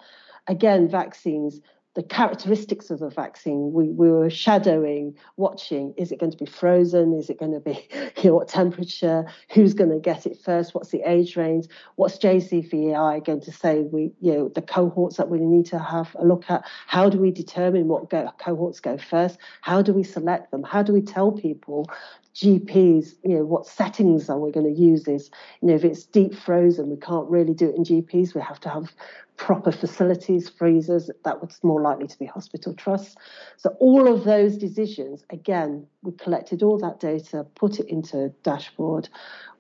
Again, 0.48 0.88
vaccines, 0.88 1.61
the 1.94 2.03
characteristics 2.03 2.90
of 2.90 3.01
the 3.01 3.11
vaccine, 3.11 3.72
we, 3.72 3.90
we 3.90 4.11
were 4.11 4.31
shadowing, 4.31 5.14
watching. 5.37 5.92
Is 5.98 6.11
it 6.11 6.18
going 6.18 6.33
to 6.33 6.38
be 6.38 6.46
frozen? 6.46 7.12
Is 7.12 7.29
it 7.29 7.38
going 7.38 7.53
to 7.53 7.61
be, 7.61 7.87
you 8.22 8.31
know, 8.31 8.37
what 8.37 8.48
temperature? 8.48 9.27
Who's 9.53 9.75
going 9.75 9.90
to 9.90 9.98
get 9.98 10.27
it 10.27 10.38
first? 10.42 10.75
What's 10.75 10.88
the 10.88 11.03
age 11.05 11.37
range? 11.37 11.66
What's 11.96 12.16
JCVI 12.16 13.25
going 13.27 13.42
to 13.42 13.53
say? 13.53 13.81
We, 13.81 14.12
you 14.20 14.33
know, 14.33 14.48
the 14.48 14.62
cohorts 14.62 15.18
that 15.18 15.29
we 15.29 15.40
need 15.40 15.66
to 15.66 15.79
have 15.79 16.16
a 16.18 16.25
look 16.25 16.44
at. 16.48 16.64
How 16.87 17.11
do 17.11 17.18
we 17.18 17.31
determine 17.31 17.88
what 17.88 18.09
go, 18.09 18.31
cohorts 18.38 18.81
go 18.81 18.96
first? 18.96 19.37
How 19.61 19.83
do 19.83 19.92
we 19.92 20.03
select 20.03 20.51
them? 20.51 20.62
How 20.62 20.83
do 20.83 20.94
we 20.94 21.03
tell 21.03 21.31
people 21.31 21.90
GPs, 22.35 23.14
you 23.23 23.37
know, 23.37 23.45
what 23.45 23.66
settings 23.66 24.31
are 24.31 24.38
we 24.38 24.51
going 24.51 24.75
to 24.75 24.81
use 24.81 25.05
this? 25.05 25.31
You 25.61 25.68
know, 25.68 25.75
if 25.75 25.85
it's 25.85 26.05
deep 26.05 26.35
frozen, 26.35 26.88
we 26.88 26.97
can't 26.97 27.29
really 27.29 27.53
do 27.53 27.68
it 27.68 27.77
in 27.77 27.85
GPs. 27.85 28.35
We 28.35 28.40
have 28.40 28.61
to 28.61 28.71
have 28.71 28.90
proper 29.37 29.73
facilities, 29.73 30.49
freezers. 30.49 31.11
That 31.25 31.40
was 31.40 31.59
more 31.62 31.81
likely 31.81 32.07
to 32.07 32.18
be 32.18 32.27
hospital 32.27 32.75
trusts. 32.75 33.16
So 33.57 33.77
all 33.81 34.12
of 34.12 34.25
those 34.25 34.57
decisions, 34.57 35.25
again, 35.31 35.87
we 36.03 36.12
collected 36.12 36.62
all 36.62 36.79
that 36.79 37.01
data, 37.01 37.45
put 37.55 37.81
it 37.81 37.88
into 37.88 38.25
a 38.25 38.29
dashboard. 38.42 39.09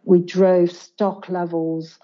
We 0.04 0.20
drove 0.20 0.70
stock 0.70 1.28
levels, 1.28 1.98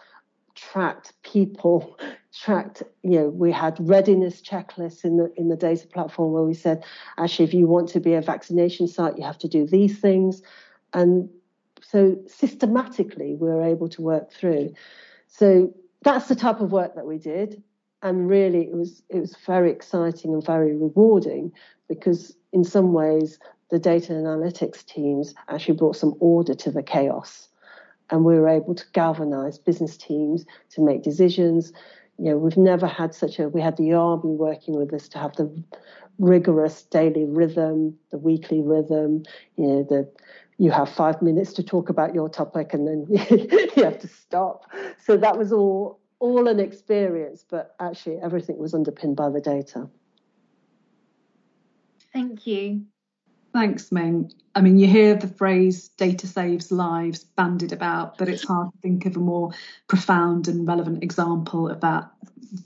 tracked 0.55 1.13
people, 1.23 1.99
tracked, 2.39 2.83
you 3.03 3.19
know, 3.19 3.29
we 3.29 3.51
had 3.51 3.77
readiness 3.81 4.41
checklists 4.41 5.05
in 5.05 5.17
the 5.17 5.33
in 5.37 5.49
the 5.49 5.57
data 5.57 5.87
platform 5.87 6.33
where 6.33 6.45
we 6.45 6.55
said, 6.55 6.85
actually, 7.17 7.47
if 7.47 7.55
you 7.55 7.67
want 7.67 7.89
to 7.91 8.01
be 8.01 8.15
a 8.15 8.23
vaccination 8.23 8.87
site, 8.87 9.19
you 9.19 9.25
have 9.25 9.39
to 9.39 9.49
do 9.49 9.67
these 9.67 9.99
things. 9.99 10.43
And 10.93 11.29
so 11.83 12.17
systematically 12.27 13.35
we 13.35 13.49
were 13.49 13.63
able 13.63 13.89
to 13.89 14.03
work 14.03 14.31
through. 14.33 14.73
So 15.27 15.75
that's 16.03 16.29
the 16.29 16.37
type 16.37 16.61
of 16.61 16.73
work 16.73 16.95
that 16.95 17.07
we 17.07 17.19
did. 17.19 17.63
And 18.03 18.29
really 18.29 18.63
it 18.63 18.77
was 18.77 19.03
it 19.09 19.19
was 19.19 19.37
very 19.45 19.71
exciting 19.71 20.33
and 20.33 20.45
very 20.45 20.77
rewarding 20.77 21.53
because 21.89 22.37
in 22.53 22.63
some 22.63 22.93
ways 22.93 23.39
the 23.71 23.79
data 23.79 24.13
analytics 24.13 24.85
teams 24.85 25.35
actually 25.49 25.77
brought 25.77 25.97
some 25.97 26.15
order 26.21 26.55
to 26.55 26.71
the 26.71 26.83
chaos 26.83 27.49
and 28.11 28.25
we 28.25 28.39
were 28.39 28.49
able 28.49 28.75
to 28.75 28.85
galvanize 28.93 29.59
business 29.59 29.97
teams 29.97 30.47
to 30.71 30.81
make 30.81 31.03
decisions 31.03 31.73
you 32.19 32.31
know, 32.31 32.37
we've 32.37 32.57
never 32.57 32.87
had 32.87 33.15
such 33.15 33.39
a, 33.39 33.49
we 33.49 33.61
had 33.61 33.77
the 33.77 33.93
army 33.93 34.35
working 34.35 34.77
with 34.77 34.93
us 34.93 35.09
to 35.09 35.19
have 35.19 35.37
the 35.37 35.51
rigorous 36.19 36.83
daily 36.83 37.25
rhythm, 37.25 37.97
the 38.11 38.19
weekly 38.19 38.61
rhythm, 38.61 39.23
you 39.57 39.67
know, 39.67 39.83
the, 39.85 40.11
you 40.59 40.73
have 40.73 40.89
five 40.89 41.23
minutes 41.23 41.53
to 41.53 41.63
talk 41.63 41.89
about 41.89 42.15
your 42.15 42.29
topic 42.29 42.75
and 42.75 42.89
then 42.89 43.07
you 43.77 43.85
have 43.85 44.01
to 44.01 44.09
stop. 44.09 44.65
So 44.99 45.17
that 45.17 45.39
was 45.39 45.53
all, 45.53 46.01
all 46.19 46.49
an 46.49 46.59
experience, 46.59 47.45
but 47.49 47.77
actually 47.79 48.19
everything 48.21 48.59
was 48.59 48.75
underpinned 48.75 49.17
by 49.17 49.31
the 49.31 49.41
data. 49.41 49.89
Thank 52.13 52.47
you. 52.49 52.83
Thanks, 53.53 53.91
Ming. 53.91 54.33
I 54.55 54.61
mean, 54.61 54.79
you 54.79 54.87
hear 54.87 55.15
the 55.15 55.29
phrase 55.29 55.89
data 55.91 56.27
saves 56.27 56.71
lives 56.71 57.25
bandied 57.25 57.73
about, 57.73 58.19
but 58.19 58.29
it's 58.29 58.45
hard 58.45 58.73
to 58.73 58.79
think 58.81 59.07
of 59.07 59.17
a 59.17 59.21
more 59.21 59.53
profound 59.87 60.49
and 60.49 60.67
relevant 60.67 61.03
example 61.03 61.69
of 61.69 61.81
that, 61.81 62.11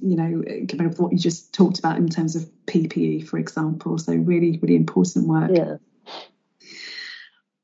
you 0.01 0.17
know, 0.17 0.43
given 0.67 0.89
what 0.93 1.13
you 1.13 1.19
just 1.19 1.53
talked 1.53 1.79
about 1.79 1.99
in 1.99 2.09
terms 2.09 2.35
of 2.35 2.49
PPE, 2.67 3.27
for 3.29 3.39
example. 3.39 3.99
So, 3.99 4.15
really, 4.15 4.59
really 4.61 4.77
important 4.77 5.29
work. 5.29 5.51
Yeah. 5.53 5.77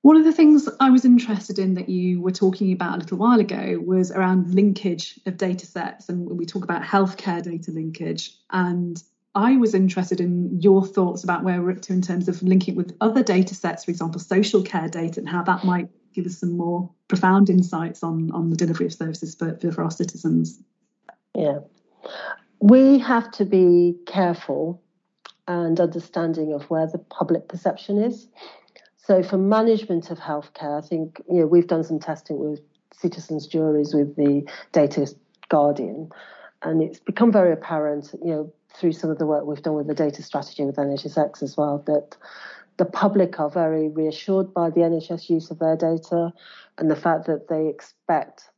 One 0.02 0.16
of 0.16 0.24
the 0.24 0.32
things 0.32 0.68
I 0.78 0.90
was 0.90 1.04
interested 1.04 1.58
in 1.58 1.74
that 1.74 1.88
you 1.88 2.20
were 2.20 2.30
talking 2.30 2.72
about 2.72 2.96
a 2.96 2.98
little 2.98 3.18
while 3.18 3.40
ago 3.40 3.82
was 3.84 4.10
around 4.12 4.54
linkage 4.54 5.18
of 5.26 5.36
data 5.36 5.66
sets. 5.66 6.08
And 6.08 6.38
we 6.38 6.46
talk 6.46 6.62
about 6.64 6.82
healthcare 6.82 7.42
data 7.42 7.72
linkage. 7.72 8.36
And 8.50 9.02
I 9.38 9.56
was 9.56 9.72
interested 9.72 10.20
in 10.20 10.60
your 10.60 10.84
thoughts 10.84 11.22
about 11.22 11.44
where 11.44 11.62
we're 11.62 11.70
up 11.70 11.82
to 11.82 11.92
in 11.92 12.02
terms 12.02 12.28
of 12.28 12.42
linking 12.42 12.74
it 12.74 12.76
with 12.76 12.96
other 13.00 13.22
data 13.22 13.54
sets, 13.54 13.84
for 13.84 13.92
example, 13.92 14.18
social 14.18 14.62
care 14.62 14.88
data, 14.88 15.20
and 15.20 15.28
how 15.28 15.44
that 15.44 15.62
might 15.62 15.88
give 16.12 16.26
us 16.26 16.38
some 16.38 16.56
more 16.56 16.90
profound 17.06 17.48
insights 17.48 18.02
on, 18.02 18.32
on 18.32 18.50
the 18.50 18.56
delivery 18.56 18.86
of 18.86 18.92
services 18.92 19.36
for, 19.36 19.56
for 19.56 19.84
our 19.84 19.92
citizens. 19.92 20.60
Yeah. 21.36 21.60
We 22.58 22.98
have 22.98 23.30
to 23.32 23.44
be 23.44 23.94
careful 24.06 24.82
and 25.46 25.78
understanding 25.78 26.52
of 26.52 26.64
where 26.64 26.88
the 26.88 26.98
public 26.98 27.46
perception 27.46 28.02
is. 28.02 28.26
So, 28.96 29.22
for 29.22 29.38
management 29.38 30.10
of 30.10 30.18
healthcare, 30.18 30.82
I 30.82 30.84
think 30.84 31.22
you 31.30 31.42
know 31.42 31.46
we've 31.46 31.68
done 31.68 31.84
some 31.84 32.00
testing 32.00 32.40
with 32.40 32.60
citizens' 32.92 33.46
juries 33.46 33.94
with 33.94 34.16
the 34.16 34.50
Data 34.72 35.06
Guardian, 35.48 36.10
and 36.62 36.82
it's 36.82 36.98
become 36.98 37.30
very 37.30 37.52
apparent. 37.52 38.10
You 38.20 38.32
know, 38.32 38.52
through 38.74 38.92
some 38.92 39.10
of 39.10 39.18
the 39.18 39.26
work 39.26 39.44
we've 39.44 39.62
done 39.62 39.74
with 39.74 39.86
the 39.86 39.94
data 39.94 40.22
strategy 40.22 40.64
with 40.64 40.76
NHSX 40.76 41.42
as 41.42 41.56
well, 41.56 41.82
that 41.86 42.16
the 42.76 42.84
public 42.84 43.40
are 43.40 43.50
very 43.50 43.88
reassured 43.88 44.54
by 44.54 44.70
the 44.70 44.80
NHS 44.80 45.28
use 45.28 45.50
of 45.50 45.58
their 45.58 45.76
data 45.76 46.32
and 46.78 46.90
the 46.90 46.96
fact 46.96 47.26
that 47.26 47.48
they 47.48 47.66
expect 47.66 48.50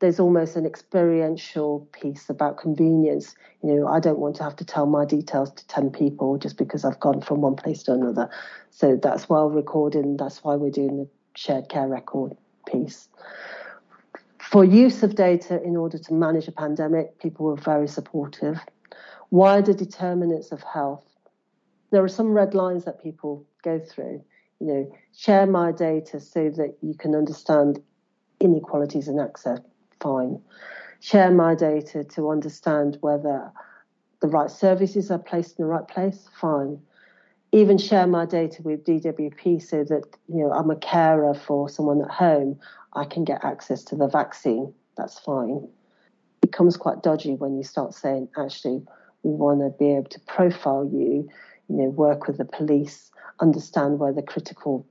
there's 0.00 0.20
almost 0.20 0.56
an 0.56 0.64
experiential 0.64 1.88
piece 1.92 2.30
about 2.30 2.56
convenience. 2.58 3.34
You 3.62 3.74
know, 3.74 3.88
I 3.88 3.98
don't 4.00 4.18
want 4.18 4.36
to 4.36 4.44
have 4.44 4.56
to 4.56 4.64
tell 4.64 4.86
my 4.86 5.04
details 5.04 5.50
to 5.52 5.66
10 5.66 5.90
people 5.90 6.38
just 6.38 6.56
because 6.56 6.84
I've 6.84 7.00
gone 7.00 7.20
from 7.20 7.40
one 7.40 7.56
place 7.56 7.82
to 7.84 7.94
another. 7.94 8.30
So 8.70 8.98
that's 9.02 9.28
well 9.28 9.50
recorded, 9.50 10.04
and 10.04 10.18
that's 10.18 10.44
why 10.44 10.54
we're 10.54 10.70
doing 10.70 10.98
the 10.98 11.08
shared 11.34 11.68
care 11.68 11.88
record 11.88 12.36
piece. 12.66 13.08
For 14.38 14.64
use 14.64 15.02
of 15.02 15.14
data 15.14 15.60
in 15.62 15.76
order 15.76 15.98
to 15.98 16.14
manage 16.14 16.48
a 16.48 16.52
pandemic, 16.52 17.18
people 17.18 17.46
were 17.46 17.56
very 17.56 17.88
supportive 17.88 18.60
wider 19.30 19.72
determinants 19.72 20.52
of 20.52 20.62
health. 20.62 21.04
There 21.90 22.02
are 22.02 22.08
some 22.08 22.32
red 22.32 22.54
lines 22.54 22.84
that 22.84 23.02
people 23.02 23.46
go 23.62 23.78
through. 23.78 24.22
You 24.60 24.66
know, 24.66 24.92
share 25.16 25.46
my 25.46 25.72
data 25.72 26.20
so 26.20 26.50
that 26.50 26.76
you 26.82 26.94
can 26.94 27.14
understand 27.14 27.80
inequalities 28.40 29.08
in 29.08 29.18
access. 29.18 29.60
Fine. 30.00 30.40
Share 31.00 31.30
my 31.30 31.54
data 31.54 32.04
to 32.04 32.30
understand 32.30 32.98
whether 33.00 33.52
the 34.20 34.28
right 34.28 34.50
services 34.50 35.10
are 35.10 35.18
placed 35.18 35.58
in 35.58 35.64
the 35.64 35.70
right 35.70 35.86
place. 35.86 36.28
Fine. 36.40 36.80
Even 37.52 37.78
share 37.78 38.06
my 38.06 38.26
data 38.26 38.62
with 38.62 38.84
DWP 38.84 39.62
so 39.62 39.84
that 39.84 40.04
you 40.28 40.42
know 40.42 40.52
I'm 40.52 40.70
a 40.70 40.76
carer 40.76 41.34
for 41.34 41.68
someone 41.68 42.02
at 42.02 42.10
home. 42.10 42.58
I 42.94 43.04
can 43.04 43.24
get 43.24 43.44
access 43.44 43.84
to 43.84 43.96
the 43.96 44.08
vaccine. 44.08 44.74
That's 44.96 45.18
fine. 45.18 45.68
Becomes 46.40 46.76
quite 46.76 47.02
dodgy 47.02 47.34
when 47.34 47.56
you 47.56 47.62
start 47.62 47.94
saying, 47.94 48.28
actually, 48.36 48.82
we 49.28 49.34
want 49.34 49.60
to 49.60 49.70
be 49.78 49.92
able 49.92 50.08
to 50.08 50.20
profile 50.20 50.88
you, 50.90 51.28
you 51.68 51.76
know, 51.76 51.90
work 51.90 52.26
with 52.26 52.38
the 52.38 52.44
police, 52.44 53.10
understand 53.40 53.98
where 53.98 54.12
the 54.12 54.22
critical 54.22 54.86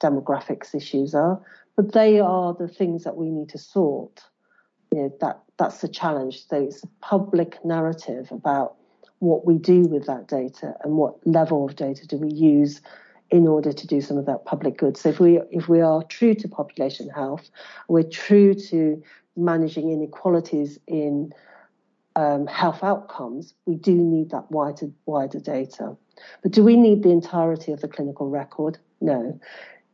demographics 0.00 0.74
issues 0.74 1.14
are. 1.14 1.40
But 1.76 1.92
they 1.92 2.20
are 2.20 2.54
the 2.54 2.68
things 2.68 3.04
that 3.04 3.16
we 3.16 3.30
need 3.30 3.50
to 3.50 3.58
sort. 3.58 4.22
You 4.90 4.98
know, 4.98 5.16
that 5.20 5.40
that's 5.58 5.80
the 5.80 5.88
challenge. 5.88 6.46
So 6.46 6.56
it's 6.56 6.82
a 6.82 6.88
public 7.00 7.64
narrative 7.64 8.30
about 8.30 8.76
what 9.20 9.46
we 9.46 9.56
do 9.56 9.82
with 9.82 10.06
that 10.06 10.26
data 10.26 10.74
and 10.82 10.96
what 10.96 11.14
level 11.26 11.64
of 11.64 11.76
data 11.76 12.06
do 12.06 12.16
we 12.16 12.32
use 12.32 12.80
in 13.30 13.46
order 13.46 13.72
to 13.72 13.86
do 13.86 14.00
some 14.00 14.18
of 14.18 14.26
that 14.26 14.44
public 14.44 14.76
good. 14.76 14.96
So 14.96 15.10
if 15.10 15.20
we 15.20 15.40
if 15.50 15.68
we 15.68 15.80
are 15.80 16.02
true 16.04 16.34
to 16.34 16.48
population 16.48 17.08
health, 17.08 17.50
we're 17.88 18.02
true 18.02 18.54
to 18.54 19.02
managing 19.36 19.90
inequalities 19.90 20.78
in 20.86 21.32
um, 22.16 22.46
health 22.46 22.82
outcomes, 22.82 23.54
we 23.66 23.74
do 23.74 23.94
need 23.94 24.30
that 24.30 24.50
wider, 24.50 24.90
wider 25.06 25.40
data. 25.40 25.96
But 26.42 26.52
do 26.52 26.62
we 26.62 26.76
need 26.76 27.02
the 27.02 27.10
entirety 27.10 27.72
of 27.72 27.80
the 27.80 27.88
clinical 27.88 28.28
record? 28.28 28.78
No. 29.00 29.38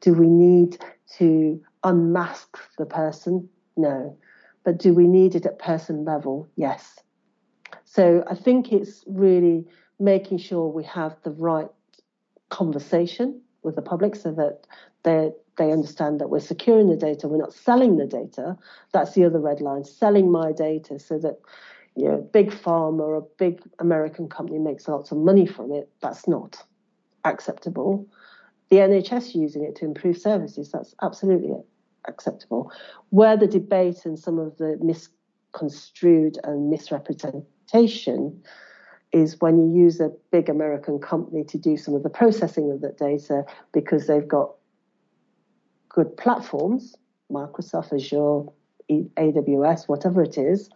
Do 0.00 0.14
we 0.14 0.28
need 0.28 0.78
to 1.18 1.62
unmask 1.85 2.59
the 2.76 2.87
person? 2.87 3.48
No. 3.76 4.16
But 4.64 4.78
do 4.78 4.92
we 4.92 5.07
need 5.07 5.35
it 5.35 5.46
at 5.46 5.59
person 5.59 6.04
level? 6.04 6.48
Yes. 6.57 6.98
So 7.85 8.24
I 8.28 8.35
think 8.35 8.72
it's 8.72 9.04
really 9.07 9.66
making 9.98 10.38
sure 10.38 10.68
we 10.68 10.85
have 10.85 11.16
the 11.22 11.31
right 11.31 11.68
conversation 12.50 13.40
with 13.62 13.76
the 13.76 13.83
public 13.83 14.16
so 14.16 14.33
that 14.33 14.61
they 15.02 15.31
they 15.57 15.72
understand 15.72 16.20
that 16.20 16.31
we're 16.31 16.38
securing 16.38 16.88
the 16.88 16.96
data, 16.96 17.26
we're 17.26 17.37
not 17.37 17.52
selling 17.52 17.96
the 17.96 18.07
data. 18.07 18.57
That's 18.92 19.12
the 19.14 19.24
other 19.24 19.40
red 19.40 19.61
line, 19.61 19.85
selling 19.85 20.31
my 20.31 20.52
data 20.52 21.00
so 21.00 21.18
that 21.18 21.40
you 21.99 22.05
know, 22.05 22.29
big 22.33 22.53
pharma 22.53 23.01
or 23.01 23.17
a 23.17 23.23
big 23.39 23.61
American 23.81 24.29
company 24.29 24.61
makes 24.61 24.87
lots 24.87 25.11
of 25.11 25.19
money 25.19 25.47
from 25.47 25.73
it, 25.73 25.91
that's 26.01 26.29
not 26.29 26.63
acceptable. 27.25 28.07
The 28.71 28.77
NHS 28.77 29.35
using 29.35 29.65
it 29.65 29.75
to 29.77 29.85
improve 29.85 30.17
services, 30.17 30.71
that's 30.71 30.95
absolutely 31.03 31.57
acceptable. 32.07 32.71
Where 33.11 33.37
the 33.37 33.49
debate 33.49 34.05
and 34.05 34.17
some 34.17 34.39
of 34.39 34.57
the 34.59 34.79
misconstrued 34.81 36.39
and 36.45 36.71
misrepresentation 36.71 38.45
is 39.11 39.41
when 39.41 39.59
you 39.59 39.83
use 39.83 39.99
a 39.99 40.13
big 40.31 40.49
American 40.49 41.01
company 41.01 41.43
to 41.45 41.59
do 41.59 41.77
some 41.77 41.95
of 41.95 42.05
the 42.05 42.11
processing 42.11 42.71
of 42.71 42.81
that 42.83 42.97
data 42.97 43.45
because 43.73 44.07
they've 44.07 44.29
got 44.29 44.55
good 45.89 46.17
platforms, 46.17 46.95
Microsoft, 47.33 47.93
Azure, 47.93 48.53
AWS, 48.89 49.89
whatever 49.89 50.23
it 50.23 50.39
is, 50.39 50.71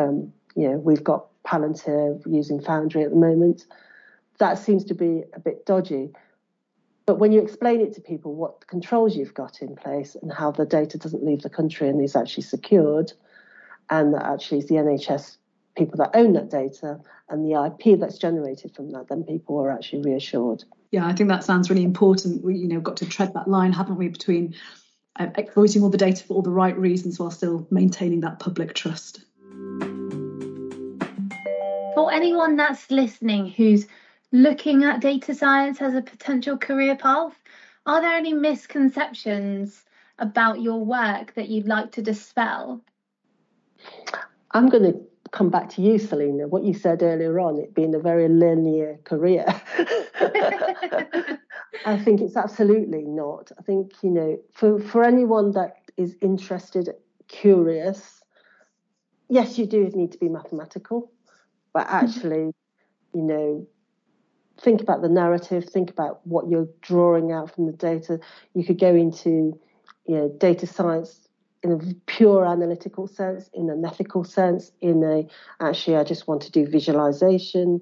um, 0.00 0.32
you 0.56 0.68
know, 0.68 0.78
we've 0.78 1.04
got 1.04 1.26
Palantir 1.44 2.22
using 2.26 2.60
Foundry 2.60 3.02
at 3.02 3.10
the 3.10 3.16
moment. 3.16 3.66
That 4.38 4.58
seems 4.58 4.84
to 4.86 4.94
be 4.94 5.22
a 5.34 5.40
bit 5.40 5.66
dodgy. 5.66 6.10
But 7.06 7.18
when 7.18 7.32
you 7.32 7.42
explain 7.42 7.80
it 7.80 7.94
to 7.94 8.00
people 8.00 8.34
what 8.34 8.66
controls 8.66 9.16
you've 9.16 9.34
got 9.34 9.62
in 9.62 9.74
place 9.74 10.16
and 10.20 10.32
how 10.32 10.50
the 10.50 10.66
data 10.66 10.98
doesn't 10.98 11.24
leave 11.24 11.42
the 11.42 11.50
country 11.50 11.88
and 11.88 12.02
is 12.02 12.16
actually 12.16 12.44
secured, 12.44 13.12
and 13.88 14.14
that 14.14 14.24
actually 14.24 14.58
is 14.58 14.66
the 14.66 14.76
NHS 14.76 15.36
people 15.76 15.96
that 15.98 16.10
own 16.14 16.32
that 16.34 16.50
data 16.50 17.00
and 17.28 17.44
the 17.44 17.64
IP 17.64 17.98
that's 17.98 18.18
generated 18.18 18.74
from 18.74 18.90
that, 18.92 19.08
then 19.08 19.24
people 19.24 19.58
are 19.58 19.70
actually 19.70 20.02
reassured. 20.02 20.64
Yeah, 20.90 21.06
I 21.06 21.12
think 21.12 21.28
that 21.28 21.44
sounds 21.44 21.70
really 21.70 21.84
important. 21.84 22.44
We, 22.44 22.56
you 22.56 22.68
know, 22.68 22.80
got 22.80 22.96
to 22.98 23.08
tread 23.08 23.34
that 23.34 23.48
line, 23.48 23.72
haven't 23.72 23.96
we, 23.96 24.08
between 24.08 24.54
uh, 25.18 25.28
exploiting 25.36 25.82
all 25.82 25.90
the 25.90 25.98
data 25.98 26.24
for 26.24 26.34
all 26.34 26.42
the 26.42 26.50
right 26.50 26.76
reasons 26.76 27.18
while 27.18 27.30
still 27.30 27.66
maintaining 27.70 28.20
that 28.20 28.40
public 28.40 28.74
trust. 28.74 29.24
For 32.00 32.10
anyone 32.10 32.56
that's 32.56 32.90
listening 32.90 33.50
who's 33.50 33.86
looking 34.32 34.84
at 34.84 35.02
data 35.02 35.34
science 35.34 35.82
as 35.82 35.92
a 35.92 36.00
potential 36.00 36.56
career 36.56 36.96
path, 36.96 37.38
are 37.84 38.00
there 38.00 38.16
any 38.16 38.32
misconceptions 38.32 39.84
about 40.18 40.62
your 40.62 40.82
work 40.82 41.34
that 41.34 41.50
you'd 41.50 41.68
like 41.68 41.92
to 41.92 42.00
dispel? 42.00 42.80
I'm 44.52 44.70
going 44.70 44.84
to 44.84 44.98
come 45.32 45.50
back 45.50 45.68
to 45.74 45.82
you, 45.82 45.98
Selena. 45.98 46.48
What 46.48 46.64
you 46.64 46.72
said 46.72 47.02
earlier 47.02 47.38
on, 47.38 47.58
it 47.58 47.74
being 47.74 47.94
a 47.94 47.98
very 47.98 48.30
linear 48.30 48.98
career. 49.04 49.44
I 51.84 51.98
think 52.02 52.22
it's 52.22 52.38
absolutely 52.38 53.02
not. 53.02 53.52
I 53.58 53.62
think, 53.62 53.92
you 54.02 54.08
know, 54.08 54.38
for, 54.54 54.80
for 54.80 55.04
anyone 55.04 55.52
that 55.52 55.76
is 55.98 56.16
interested, 56.22 56.88
curious, 57.28 58.22
yes, 59.28 59.58
you 59.58 59.66
do 59.66 59.84
need 59.90 60.12
to 60.12 60.18
be 60.18 60.30
mathematical, 60.30 61.12
but 61.72 61.86
mm-hmm. 61.86 62.04
actually, 62.04 62.52
you 63.14 63.22
know, 63.22 63.66
think 64.60 64.80
about 64.80 65.02
the 65.02 65.08
narrative, 65.08 65.64
think 65.64 65.90
about 65.90 66.20
what 66.26 66.48
you're 66.48 66.68
drawing 66.82 67.32
out 67.32 67.54
from 67.54 67.66
the 67.66 67.72
data. 67.72 68.20
You 68.54 68.64
could 68.64 68.78
go 68.78 68.94
into, 68.94 69.58
you 70.06 70.16
know, 70.16 70.28
data 70.38 70.66
science 70.66 71.28
in 71.62 71.72
a 71.72 71.78
pure 72.06 72.46
analytical 72.46 73.06
sense, 73.06 73.50
in 73.52 73.70
an 73.70 73.84
ethical 73.84 74.24
sense, 74.24 74.72
in 74.80 75.02
a 75.04 75.26
actually 75.64 75.96
I 75.96 76.04
just 76.04 76.26
want 76.26 76.42
to 76.42 76.50
do 76.50 76.66
visualization. 76.66 77.80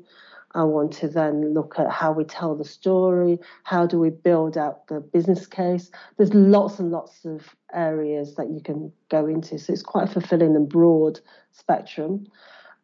I 0.55 0.64
want 0.64 0.92
to 0.94 1.09
then 1.09 1.53
look 1.53 1.79
at 1.79 1.90
how 1.90 2.12
we 2.12 2.24
tell 2.24 2.57
the 2.57 2.64
story, 2.64 3.38
how 3.64 3.87
do 3.87 3.98
we 3.98 4.09
build 4.09 4.57
out 4.57 4.87
the 4.88 4.98
business 4.98 5.46
case. 5.46 5.90
There's 6.16 6.33
lots 6.33 6.79
and 6.79 6.90
lots 6.90 7.27
of 7.27 7.55
areas 7.74 8.35
that 8.37 8.48
you 8.48 8.61
can 8.62 8.90
go 9.11 9.27
into, 9.27 9.59
so 9.59 9.72
it's 9.72 9.83
quite 9.83 10.09
a 10.09 10.11
fulfilling 10.11 10.57
and 10.57 10.68
broad 10.68 11.20
spectrum. 11.53 12.27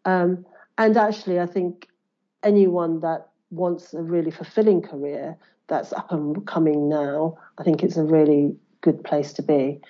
Um, 0.05 0.45
and 0.79 0.97
actually, 0.97 1.41
I 1.41 1.47
think 1.47 1.89
anyone 2.43 3.01
that 3.01 3.29
wants 3.51 3.95
a 3.95 4.03
really 4.03 4.31
fulfilling 4.31 4.83
career 4.83 5.37
that's 5.69 5.93
up 5.93 6.13
and 6.13 6.47
coming 6.47 6.89
now, 6.89 7.39
I 7.59 7.63
think 7.63 7.83
it's 7.83 7.97
a 7.97 8.05
really 8.05 8.57
good 8.81 9.03
place 9.05 9.33
to 9.35 9.43
be. 9.43 9.81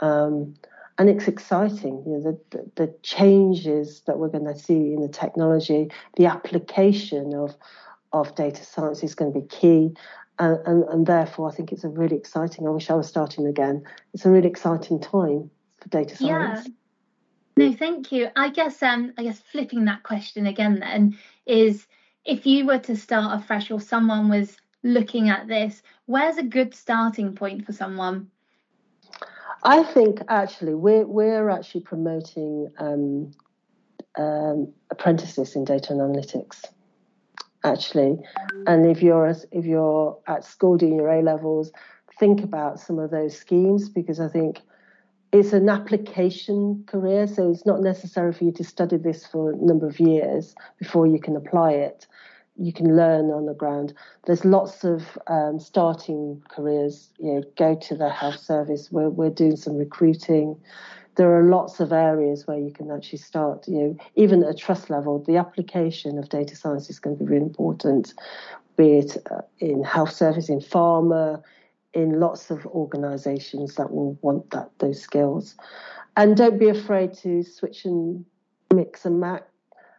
Um, 0.00 0.54
and 0.98 1.08
it's 1.08 1.26
exciting, 1.26 2.02
you 2.06 2.12
know, 2.12 2.20
the, 2.20 2.40
the, 2.50 2.70
the 2.86 2.94
changes 3.02 4.02
that 4.06 4.18
we're 4.18 4.28
going 4.28 4.44
to 4.44 4.58
see 4.58 4.92
in 4.92 5.00
the 5.00 5.08
technology, 5.08 5.90
the 6.16 6.26
application 6.26 7.34
of 7.34 7.56
of 8.12 8.34
data 8.36 8.64
science 8.64 9.02
is 9.02 9.14
going 9.14 9.32
to 9.32 9.40
be 9.40 9.46
key. 9.46 9.92
And, 10.38 10.58
and, 10.66 10.84
and, 10.84 11.06
therefore, 11.06 11.50
I 11.50 11.52
think 11.52 11.72
it's 11.72 11.84
a 11.84 11.88
really 11.88 12.16
exciting. 12.16 12.66
I 12.66 12.70
wish 12.70 12.88
I 12.88 12.94
was 12.94 13.08
starting 13.08 13.46
again. 13.46 13.84
It's 14.12 14.24
a 14.24 14.30
really 14.30 14.48
exciting 14.48 15.00
time 15.00 15.50
for 15.80 15.88
data 15.88 16.16
science. 16.16 16.66
Yeah. 16.66 16.72
No, 17.56 17.72
thank 17.72 18.10
you. 18.10 18.28
I 18.34 18.48
guess 18.50 18.82
um, 18.82 19.12
I 19.16 19.22
guess 19.22 19.40
flipping 19.40 19.84
that 19.84 20.02
question 20.02 20.46
again 20.46 20.80
then 20.80 21.16
is 21.46 21.86
if 22.24 22.46
you 22.46 22.66
were 22.66 22.80
to 22.80 22.96
start 22.96 23.40
afresh 23.40 23.70
or 23.70 23.80
someone 23.80 24.28
was 24.28 24.56
looking 24.82 25.28
at 25.28 25.46
this, 25.46 25.82
where's 26.06 26.36
a 26.36 26.42
good 26.42 26.74
starting 26.74 27.34
point 27.34 27.64
for 27.64 27.72
someone? 27.72 28.30
I 29.62 29.82
think 29.84 30.20
actually 30.28 30.74
we're 30.74 31.06
we're 31.06 31.48
actually 31.48 31.82
promoting 31.82 32.70
um, 32.78 33.30
um, 34.18 34.72
apprentices 34.90 35.54
in 35.54 35.64
data 35.64 35.92
and 35.92 36.00
analytics. 36.00 36.64
Actually, 37.62 38.18
and 38.66 38.84
if 38.84 39.00
you're 39.00 39.32
if 39.52 39.64
you're 39.64 40.18
at 40.26 40.44
school 40.44 40.76
doing 40.76 40.96
your 40.96 41.08
A 41.08 41.22
levels, 41.22 41.72
think 42.18 42.42
about 42.42 42.78
some 42.78 42.98
of 42.98 43.10
those 43.10 43.36
schemes 43.38 43.88
because 43.88 44.20
I 44.20 44.28
think 44.28 44.60
it's 45.34 45.52
an 45.52 45.68
application 45.68 46.84
career, 46.86 47.26
so 47.26 47.50
it's 47.50 47.66
not 47.66 47.80
necessary 47.80 48.32
for 48.32 48.44
you 48.44 48.52
to 48.52 48.62
study 48.62 48.96
this 48.96 49.26
for 49.26 49.50
a 49.50 49.56
number 49.56 49.88
of 49.88 49.98
years 49.98 50.54
before 50.78 51.08
you 51.08 51.18
can 51.18 51.34
apply 51.34 51.72
it. 51.72 52.06
You 52.56 52.72
can 52.72 52.96
learn 52.96 53.32
on 53.32 53.46
the 53.46 53.52
ground. 53.52 53.94
There's 54.26 54.44
lots 54.44 54.84
of 54.84 55.18
um, 55.26 55.58
starting 55.58 56.40
careers. 56.48 57.10
You 57.18 57.32
know, 57.32 57.42
go 57.58 57.74
to 57.74 57.96
the 57.96 58.10
health 58.10 58.38
service. 58.38 58.92
We're 58.92 59.08
we're 59.08 59.30
doing 59.30 59.56
some 59.56 59.76
recruiting. 59.76 60.56
There 61.16 61.36
are 61.36 61.42
lots 61.42 61.80
of 61.80 61.92
areas 61.92 62.46
where 62.46 62.58
you 62.58 62.70
can 62.70 62.92
actually 62.92 63.18
start. 63.18 63.66
You 63.66 63.78
know, 63.78 63.96
even 64.14 64.44
at 64.44 64.50
a 64.50 64.54
trust 64.54 64.88
level, 64.88 65.18
the 65.18 65.36
application 65.36 66.16
of 66.16 66.28
data 66.28 66.54
science 66.54 66.88
is 66.88 67.00
going 67.00 67.18
to 67.18 67.24
be 67.24 67.28
really 67.28 67.46
important. 67.46 68.14
Be 68.76 68.98
it 68.98 69.16
uh, 69.32 69.40
in 69.58 69.82
health 69.82 70.12
service, 70.12 70.48
in 70.48 70.60
pharma, 70.60 71.42
in 71.94 72.20
lots 72.20 72.50
of 72.50 72.66
organisations 72.66 73.76
that 73.76 73.90
will 73.90 74.18
want 74.22 74.50
that 74.50 74.70
those 74.78 75.00
skills. 75.00 75.54
And 76.16 76.36
don't 76.36 76.58
be 76.58 76.68
afraid 76.68 77.14
to 77.18 77.42
switch 77.42 77.84
and 77.84 78.24
mix 78.72 79.04
and 79.04 79.20
match. 79.20 79.44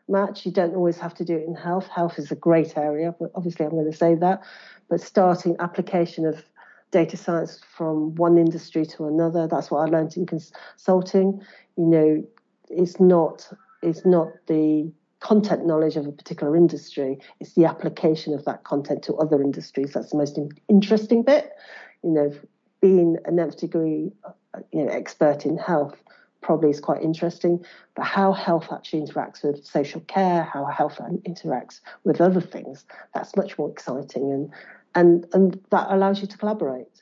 Match. 0.08 0.46
You 0.46 0.52
don't 0.52 0.76
always 0.76 1.00
have 1.00 1.16
to 1.16 1.26
do 1.26 1.36
it 1.36 1.48
in 1.48 1.56
health. 1.56 1.88
Health 1.88 2.20
is 2.20 2.32
a 2.32 2.36
great 2.36 2.78
area, 2.78 3.16
but 3.20 3.32
obviously 3.34 3.66
I'm 3.66 3.72
going 3.72 3.92
to 3.92 3.98
say 3.98 4.14
that. 4.14 4.44
But 4.88 5.02
starting 5.02 5.56
application 5.60 6.28
of 6.28 6.44
data 6.92 7.18
science 7.18 7.60
from 7.76 8.14
one 8.14 8.38
industry 8.38 8.86
to 8.86 9.08
another, 9.08 9.48
that's 9.48 9.72
what 9.72 9.80
I 9.80 9.86
learned 9.90 10.16
in 10.16 10.28
consulting. 10.28 11.42
You 11.76 11.86
know, 11.86 12.28
it's 12.70 13.00
not 13.00 13.52
it's 13.82 14.06
not 14.06 14.28
the 14.48 14.92
content 15.20 15.66
knowledge 15.66 15.96
of 15.96 16.06
a 16.08 16.12
particular 16.12 16.56
industry, 16.56 17.20
it's 17.40 17.54
the 17.54 17.66
application 17.66 18.34
of 18.34 18.46
that 18.46 18.64
content 18.64 19.04
to 19.04 19.16
other 19.16 19.42
industries. 19.42 19.94
That's 19.94 20.12
the 20.12 20.18
most 20.18 20.38
interesting 20.70 21.24
bit 21.24 21.52
you 22.06 22.12
know, 22.12 22.32
being 22.82 23.18
an 23.26 23.40
nth 23.40 23.58
degree, 23.58 24.12
uh, 24.24 24.60
you 24.72 24.86
know, 24.86 24.92
expert 24.92 25.46
in 25.46 25.58
health 25.58 26.02
probably 26.42 26.70
is 26.70 26.80
quite 26.80 27.02
interesting. 27.02 27.66
But 27.96 28.06
how 28.06 28.32
health 28.32 28.68
actually 28.72 29.02
interacts 29.02 29.44
with 29.44 29.66
social 29.66 30.02
care, 30.02 30.44
how 30.44 30.66
health 30.66 31.00
interacts 31.28 31.82
with 32.04 32.22
other 32.22 32.40
things, 32.40 32.86
that's 33.14 33.36
much 33.36 33.58
more 33.58 33.72
exciting, 33.72 34.32
and 34.32 34.52
and 34.94 35.26
and 35.34 35.60
that 35.72 35.88
allows 35.90 36.22
you 36.22 36.28
to 36.28 36.38
collaborate. 36.38 37.02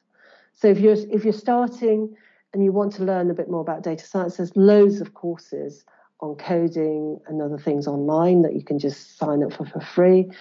So 0.54 0.70
if 0.70 0.80
you're 0.80 0.96
if 1.12 1.26
you're 1.26 1.34
starting 1.34 2.16
and 2.54 2.64
you 2.64 2.72
want 2.72 2.94
to 2.94 3.04
learn 3.04 3.30
a 3.30 3.34
bit 3.34 3.50
more 3.50 3.62
about 3.62 3.84
data 3.84 4.06
science, 4.06 4.38
there's 4.38 4.56
loads 4.56 5.02
of 5.02 5.14
courses 5.14 5.84
on 6.24 6.36
coding 6.36 7.20
and 7.28 7.42
other 7.42 7.58
things 7.58 7.86
online 7.86 8.42
that 8.44 8.56
you 8.56 8.64
can 8.64 8.80
just 8.80 9.18
sign 9.18 9.44
up 9.44 9.54
for 9.54 9.66
for 9.66 9.82
free. 9.82 10.32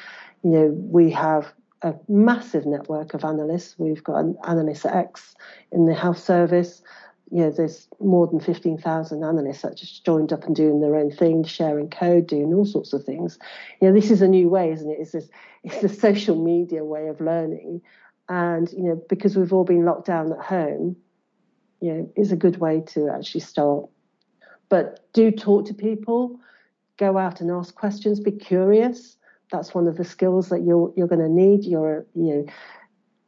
You 0.45 0.51
know, 0.51 0.69
we 0.69 1.11
have 1.11 1.53
a 1.83 1.95
massive 2.09 2.65
network 2.65 3.15
of 3.15 3.25
analysts. 3.25 3.75
We've 3.79 4.03
got 4.03 4.21
an 4.21 4.37
Analyst 4.47 4.87
X 4.87 5.35
in 5.73 5.87
the 5.87 5.95
health 5.95 6.19
service. 6.19 6.83
You 7.33 7.45
know, 7.45 7.51
there's 7.51 7.89
more 7.99 8.27
than 8.27 8.39
15,000 8.39 9.25
analysts 9.25 9.63
that 9.63 9.77
just 9.77 10.05
joined 10.05 10.33
up 10.33 10.45
and 10.45 10.55
doing 10.55 10.81
their 10.81 10.95
own 10.95 11.11
thing, 11.11 11.45
sharing 11.45 11.91
code, 11.91 12.27
doing 12.27 12.55
all 12.55 12.67
sorts 12.67 12.93
of 12.93 13.05
things. 13.05 13.39
You 13.81 13.89
know, 13.89 13.95
this 13.95 14.11
is 14.11 14.23
a 14.23 14.29
new 14.29 14.49
way, 14.49 14.71
isn't 14.71 14.91
it? 14.91 14.99
It's 15.01 15.13
this, 15.13 15.29
it's 15.65 15.83
a 15.83 15.89
social 15.89 16.37
media 16.37 16.85
way 16.85 17.09
of 17.09 17.21
learning. 17.21 17.81
And, 18.29 18.71
you 18.73 18.83
know, 18.83 19.03
because 19.09 19.37
we've 19.37 19.53
all 19.53 19.65
been 19.65 19.85
locked 19.85 20.07
down 20.07 20.33
at 20.33 20.41
home, 20.41 20.97
you 21.81 21.93
know, 21.93 22.13
is 22.17 22.31
a 22.31 22.37
good 22.37 22.59
way 22.59 22.83
to 22.89 23.09
actually 23.09 23.41
start. 23.41 23.89
But 24.73 25.13
do 25.13 25.31
talk 25.31 25.67
to 25.67 25.75
people, 25.75 26.41
go 26.97 27.19
out 27.19 27.43
and 27.43 27.51
ask 27.51 27.75
questions, 27.75 28.21
be 28.21 28.33
curious 28.33 29.19
that's 29.53 29.75
one 29.75 29.87
of 29.87 29.97
the 29.97 30.05
skills 30.05 30.49
that 30.49 30.63
you're 30.63 30.93
you're 30.97 31.07
going 31.07 31.21
to 31.21 31.29
need. 31.29 31.65
You're 31.65 32.07
you 32.15 32.35
know 32.35 32.47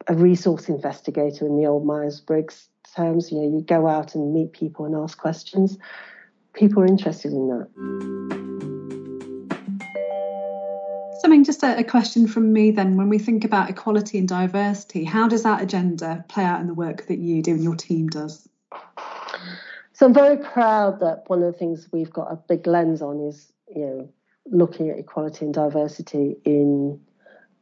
a 0.08 0.14
resource 0.14 0.68
investigator 0.68 1.46
in 1.46 1.56
the 1.56 1.66
old 1.66 1.86
Myers 1.86 2.20
Briggs 2.20 2.68
terms. 2.96 3.30
You 3.30 3.38
know, 3.38 3.58
you 3.58 3.62
go 3.62 3.86
out 3.86 4.14
and 4.14 4.34
meet 4.34 4.52
people 4.52 4.86
and 4.86 4.96
ask 4.96 5.16
questions. 5.18 5.78
People 6.54 6.82
are 6.82 6.86
interested 6.86 7.32
in 7.32 7.48
that. 7.48 7.68
Something 11.20 11.44
just 11.44 11.62
a, 11.62 11.78
a 11.78 11.84
question 11.84 12.26
from 12.26 12.52
me 12.52 12.70
then. 12.70 12.96
When 12.96 13.08
we 13.08 13.18
think 13.18 13.44
about 13.44 13.70
equality 13.70 14.18
and 14.18 14.28
diversity, 14.28 15.04
how 15.04 15.28
does 15.28 15.42
that 15.42 15.62
agenda 15.62 16.24
play 16.28 16.44
out 16.44 16.60
in 16.60 16.66
the 16.66 16.74
work 16.74 17.06
that 17.06 17.18
you 17.18 17.42
do 17.42 17.52
and 17.52 17.62
your 17.62 17.76
team 17.76 18.08
does? 18.08 18.48
So 19.94 20.06
I'm 20.06 20.12
very 20.12 20.36
proud 20.36 20.98
that 21.00 21.22
one 21.28 21.40
of 21.42 21.52
the 21.52 21.58
things 21.58 21.88
we've 21.92 22.12
got 22.12 22.24
a 22.24 22.36
big 22.36 22.66
lens 22.66 23.00
on 23.00 23.20
is, 23.20 23.52
you 23.74 23.86
know, 23.86 24.08
looking 24.46 24.90
at 24.90 24.98
equality 24.98 25.44
and 25.44 25.54
diversity 25.54 26.36
in 26.44 27.00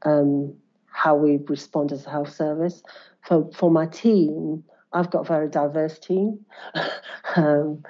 um, 0.04 0.54
how 0.86 1.14
we 1.14 1.36
respond 1.46 1.92
as 1.92 2.06
a 2.06 2.10
health 2.10 2.34
service. 2.34 2.82
For 3.20 3.50
for 3.52 3.70
my 3.70 3.86
team, 3.86 4.64
I've 4.94 5.10
got 5.10 5.20
a 5.20 5.24
very 5.24 5.48
diverse 5.48 5.98
team 5.98 6.44
um, 7.36 7.84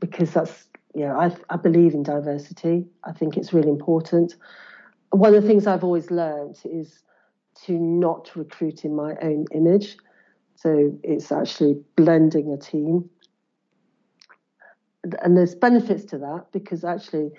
because 0.00 0.32
that's 0.32 0.66
yeah 0.92 1.16
I, 1.16 1.34
I 1.48 1.56
believe 1.56 1.94
in 1.94 2.02
diversity. 2.02 2.86
I 3.04 3.12
think 3.12 3.36
it's 3.36 3.52
really 3.52 3.70
important. 3.70 4.34
One 5.10 5.32
of 5.32 5.40
the 5.40 5.48
things 5.48 5.68
I've 5.68 5.84
always 5.84 6.10
learned 6.10 6.58
is 6.64 7.04
to 7.66 7.72
not 7.78 8.34
recruit 8.34 8.84
in 8.84 8.96
my 8.96 9.14
own 9.22 9.46
image. 9.52 9.96
So 10.56 10.98
it's 11.04 11.30
actually 11.30 11.80
blending 11.96 12.52
a 12.52 12.56
team 12.56 13.08
and 15.22 15.36
there's 15.36 15.54
benefits 15.54 16.04
to 16.06 16.18
that 16.18 16.46
because 16.52 16.84
actually 16.84 17.30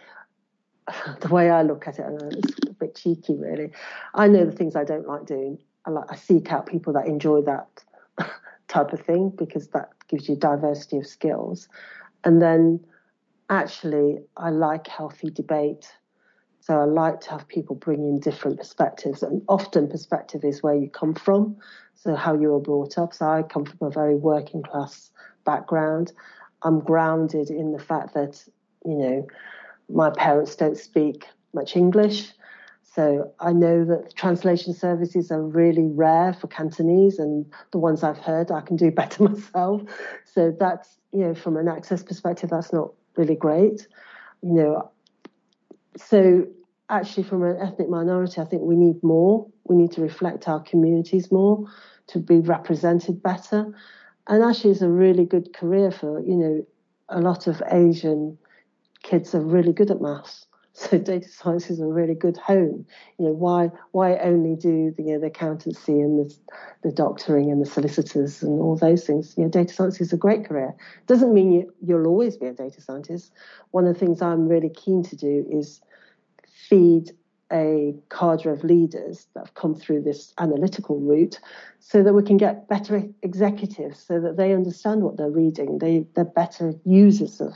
the 1.21 1.30
way 1.30 1.49
I 1.49 1.63
look 1.63 1.88
at 1.88 1.99
it, 1.99 2.06
and 2.06 2.34
it's 2.34 2.54
a 2.67 2.73
bit 2.73 2.95
cheeky 2.95 3.36
really, 3.36 3.71
I 4.13 4.28
know 4.28 4.45
the 4.45 4.51
things 4.51 4.75
I 4.75 4.84
don't 4.84 5.08
like 5.08 5.25
doing. 5.25 5.58
I, 5.86 5.91
like, 5.91 6.06
I 6.10 6.15
seek 6.15 6.51
out 6.51 6.65
people 6.65 6.93
that 6.93 7.08
enjoy 7.08 7.41
that 7.43 7.84
type 8.67 8.93
of 8.93 9.01
thing 9.01 9.30
because 9.30 9.67
that 9.69 9.89
gives 10.08 10.28
you 10.28 10.36
diversity 10.36 10.97
of 10.97 11.08
skills. 11.08 11.67
And 12.23 12.41
then 12.41 12.80
actually, 13.49 14.17
I 14.36 14.49
like 14.49 14.88
healthy 14.88 15.30
debate. 15.30 15.88
So 16.60 16.80
I 16.80 16.86
like 16.86 17.21
to 17.21 17.32
have 17.32 17.47
people 17.47 17.75
bring 17.75 17.99
in 17.99 18.19
different 18.19 18.58
perspectives, 18.58 19.21
and 19.21 19.43
often 19.47 19.88
perspective 19.88 20.43
is 20.43 20.63
where 20.63 20.73
you 20.73 20.89
come 20.89 21.13
from, 21.13 21.58
so 21.93 22.15
how 22.15 22.34
you 22.34 22.49
were 22.49 22.60
brought 22.60 22.97
up. 22.97 23.13
So 23.13 23.28
I 23.28 23.43
come 23.43 23.65
from 23.65 23.88
a 23.88 23.91
very 23.91 24.15
working 24.15 24.63
class 24.63 25.12
background. 25.45 26.12
I'm 26.65 26.80
grounded 26.80 27.49
in 27.49 27.71
the 27.71 27.80
fact 27.80 28.13
that 28.15 28.43
you 28.84 28.95
know 28.95 29.28
my 29.88 30.10
parents 30.10 30.56
don't 30.56 30.78
speak 30.78 31.25
much 31.54 31.75
English. 31.78 32.34
So 32.84 33.34
I 33.39 33.51
know 33.54 33.86
that 33.86 34.15
translation 34.15 34.73
services 34.73 35.32
are 35.32 35.41
really 35.41 35.88
rare 35.88 36.34
for 36.34 36.47
Cantonese, 36.47 37.19
and 37.19 37.45
the 37.71 37.78
ones 37.78 38.04
I've 38.04 38.17
heard 38.17 38.51
I 38.51 38.62
can 38.62 38.75
do 38.75 38.91
better 39.01 39.23
myself. 39.23 39.84
So 40.25 40.54
that's 40.60 40.97
you 41.13 41.19
know 41.19 41.36
from 41.36 41.56
an 41.56 41.67
access 41.67 42.04
perspective, 42.04 42.49
that's 42.49 42.73
not 42.73 42.91
really 43.15 43.36
great. 43.36 43.88
You 44.41 44.54
know, 44.54 44.91
so 45.97 46.47
actually 46.89 47.23
from 47.23 47.43
an 47.43 47.58
ethnic 47.62 47.89
minority, 47.89 48.41
I 48.41 48.45
think 48.45 48.63
we 48.63 48.75
need 48.75 49.01
more. 49.04 49.47
We 49.65 49.75
need 49.75 49.91
to 49.93 50.01
reflect 50.01 50.47
our 50.47 50.62
communities 50.62 51.32
more 51.32 51.65
to 52.08 52.19
be 52.19 52.39
represented 52.39 53.21
better. 53.21 53.73
And 54.27 54.43
actually, 54.43 54.71
it's 54.71 54.81
a 54.81 54.89
really 54.89 55.25
good 55.25 55.53
career 55.53 55.91
for 55.91 56.19
you 56.19 56.35
know 56.35 56.65
a 57.09 57.21
lot 57.21 57.47
of 57.47 57.61
Asian 57.71 58.38
kids 59.03 59.35
are 59.35 59.41
really 59.41 59.73
good 59.73 59.91
at 59.91 60.01
maths. 60.01 60.47
So 60.77 60.97
data 60.97 61.29
science 61.29 61.69
is 61.69 61.79
a 61.79 61.85
really 61.85 62.15
good 62.15 62.35
home. 62.35 62.85
You 63.17 63.27
know, 63.27 63.31
why 63.31 63.71
why 63.91 64.17
only 64.17 64.57
do 64.57 64.93
the, 64.97 65.03
you 65.03 65.13
know, 65.13 65.21
the 65.21 65.27
accountancy 65.27 65.93
and 65.93 66.19
the, 66.19 66.35
the 66.83 66.91
doctoring 66.91 67.49
and 67.49 67.61
the 67.61 67.65
solicitors 67.65 68.43
and 68.43 68.59
all 68.59 68.75
those 68.75 69.05
things? 69.05 69.35
You 69.38 69.43
know, 69.43 69.49
data 69.49 69.73
science 69.73 70.01
is 70.01 70.11
a 70.11 70.17
great 70.17 70.43
career. 70.43 70.75
Doesn't 71.07 71.33
mean 71.33 71.53
you, 71.53 71.73
you'll 71.81 72.07
always 72.07 72.35
be 72.35 72.47
a 72.47 72.51
data 72.51 72.81
scientist. 72.81 73.31
One 73.71 73.88
of 73.88 73.93
the 73.93 73.99
things 74.01 74.21
I'm 74.21 74.49
really 74.49 74.67
keen 74.67 75.01
to 75.03 75.15
do 75.15 75.45
is 75.49 75.79
feed 76.67 77.11
a 77.51 77.93
cadre 78.10 78.51
of 78.51 78.63
leaders 78.63 79.27
that 79.34 79.41
have 79.41 79.53
come 79.53 79.75
through 79.75 80.01
this 80.01 80.34
analytical 80.39 80.99
route 80.99 81.39
so 81.79 82.01
that 82.03 82.13
we 82.13 82.23
can 82.23 82.38
get 82.38 82.67
better 82.67 83.03
executives 83.21 83.99
so 83.99 84.19
that 84.19 84.38
they 84.38 84.53
understand 84.53 85.03
what 85.03 85.17
they're 85.17 85.29
reading. 85.29 85.77
They, 85.77 86.05
they're 86.15 86.25
better 86.25 86.73
users 86.86 87.39
of 87.39 87.53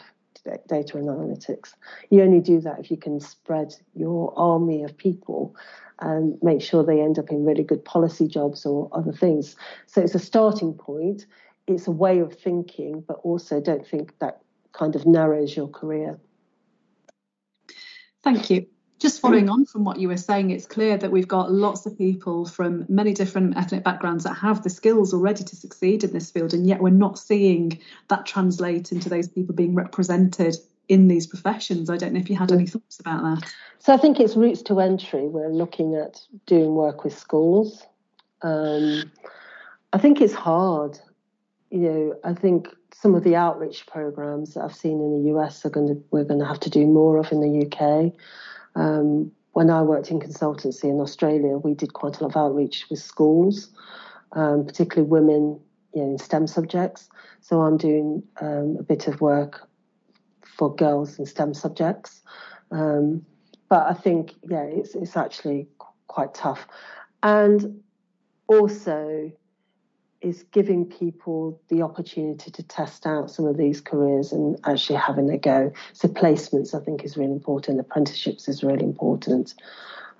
data 0.67 0.97
and 0.97 1.07
analytics. 1.07 1.73
You 2.09 2.21
only 2.21 2.39
do 2.39 2.61
that 2.61 2.79
if 2.79 2.91
you 2.91 2.97
can 2.97 3.19
spread 3.19 3.75
your 3.95 4.33
army 4.37 4.83
of 4.83 4.95
people 4.95 5.55
and 5.99 6.37
make 6.41 6.61
sure 6.61 6.83
they 6.83 7.01
end 7.01 7.19
up 7.19 7.29
in 7.29 7.43
really 7.43 7.63
good 7.63 7.83
policy 7.83 8.27
jobs 8.27 8.65
or 8.65 8.89
other 8.93 9.11
things. 9.11 9.55
So 9.87 10.01
it's 10.01 10.15
a 10.15 10.19
starting 10.19 10.73
point. 10.73 11.25
It's 11.67 11.87
a 11.87 11.91
way 11.91 12.19
of 12.19 12.33
thinking, 12.33 13.03
but 13.07 13.17
also 13.23 13.59
don't 13.59 13.85
think 13.85 14.17
that 14.19 14.41
kind 14.71 14.95
of 14.95 15.05
narrows 15.05 15.55
your 15.55 15.67
career. 15.67 16.19
Thank 18.23 18.49
you. 18.49 18.67
Just 18.99 19.21
following 19.21 19.49
on 19.49 19.65
from 19.65 19.85
what 19.85 19.97
you 19.97 20.09
were 20.09 20.17
saying, 20.17 20.51
it's 20.51 20.65
clear 20.65 20.97
that 20.97 21.09
we've 21.09 21.27
got 21.27 21.51
lots 21.51 21.85
of 21.85 21.97
people 21.97 22.45
from 22.45 22.85
many 22.89 23.13
different 23.13 23.55
ethnic 23.55 23.81
backgrounds 23.81 24.25
that 24.25 24.33
have 24.33 24.61
the 24.61 24.69
skills 24.69 25.13
already 25.13 25.43
to 25.45 25.55
succeed 25.55 26.03
in 26.03 26.11
this 26.11 26.29
field, 26.29 26.53
and 26.53 26.67
yet 26.67 26.81
we're 26.81 26.89
not 26.89 27.17
seeing 27.17 27.79
that 28.09 28.25
translate 28.25 28.91
into 28.91 29.07
those 29.07 29.29
people 29.29 29.55
being 29.55 29.73
represented 29.73 30.57
in 30.89 31.07
these 31.07 31.25
professions. 31.25 31.89
I 31.89 31.95
don't 31.95 32.11
know 32.11 32.19
if 32.19 32.29
you 32.29 32.35
had 32.35 32.51
any 32.51 32.67
thoughts 32.67 32.99
about 32.99 33.21
that. 33.21 33.53
So 33.77 33.93
I 33.93 33.97
think 33.97 34.19
it's 34.19 34.35
routes 34.35 34.61
to 34.63 34.81
entry. 34.81 35.27
We're 35.27 35.47
looking 35.47 35.95
at 35.95 36.19
doing 36.45 36.75
work 36.75 37.05
with 37.05 37.17
schools. 37.17 37.85
Um, 38.41 39.09
I 39.93 39.97
think 39.97 40.19
it's 40.19 40.33
hard. 40.33 40.99
You 41.69 41.79
know, 41.79 42.15
I 42.25 42.33
think 42.33 42.67
some 42.93 43.15
of 43.15 43.23
the 43.23 43.35
outreach 43.35 43.85
programs 43.87 44.55
that 44.55 44.63
I've 44.63 44.75
seen 44.75 44.99
in 44.99 45.23
the 45.23 45.29
US 45.37 45.65
are 45.65 45.69
going 45.69 45.87
to 45.87 46.03
we're 46.11 46.25
going 46.25 46.39
to 46.39 46.45
have 46.45 46.59
to 46.61 46.69
do 46.69 46.85
more 46.85 47.17
of 47.17 47.31
in 47.31 47.39
the 47.39 47.65
UK. 47.65 48.11
Um, 48.79 49.31
when 49.51 49.69
I 49.69 49.81
worked 49.81 50.09
in 50.09 50.19
consultancy 50.19 50.85
in 50.85 51.01
Australia, 51.01 51.57
we 51.57 51.73
did 51.73 51.91
quite 51.93 52.17
a 52.17 52.23
lot 52.23 52.35
of 52.35 52.37
outreach 52.37 52.85
with 52.89 52.99
schools, 52.99 53.69
um, 54.31 54.65
particularly 54.65 55.09
women 55.09 55.59
you 55.93 56.01
know, 56.01 56.11
in 56.11 56.17
STEM 56.17 56.47
subjects. 56.47 57.09
So 57.41 57.61
I'm 57.61 57.75
doing 57.75 58.23
um, 58.39 58.77
a 58.79 58.83
bit 58.83 59.07
of 59.07 59.19
work 59.19 59.67
for 60.57 60.73
girls 60.73 61.19
in 61.19 61.25
STEM 61.25 61.53
subjects. 61.53 62.21
Um, 62.71 63.25
but 63.67 63.85
I 63.87 63.93
think, 63.93 64.35
yeah, 64.49 64.63
it's, 64.63 64.95
it's 64.95 65.17
actually 65.17 65.67
quite 66.07 66.33
tough. 66.33 66.65
And 67.21 67.81
also, 68.47 69.31
is 70.21 70.43
giving 70.51 70.85
people 70.85 71.61
the 71.69 71.81
opportunity 71.81 72.51
to 72.51 72.63
test 72.63 73.05
out 73.05 73.31
some 73.31 73.45
of 73.45 73.57
these 73.57 73.79
careers 73.79 74.31
and 74.33 74.59
actually 74.65 74.97
having 74.97 75.29
a 75.29 75.37
go. 75.37 75.71
So 75.93 76.07
placements, 76.09 76.73
I 76.73 76.83
think, 76.83 77.05
is 77.05 77.15
really 77.15 77.31
important. 77.31 77.79
Apprenticeships 77.79 78.47
is 78.47 78.63
really 78.63 78.83
important, 78.83 79.53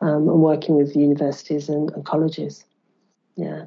um, 0.02 0.30
and 0.30 0.42
working 0.42 0.76
with 0.76 0.96
universities 0.96 1.68
and, 1.68 1.92
and, 1.92 2.06
colleges. 2.06 2.64
Yeah, 3.36 3.66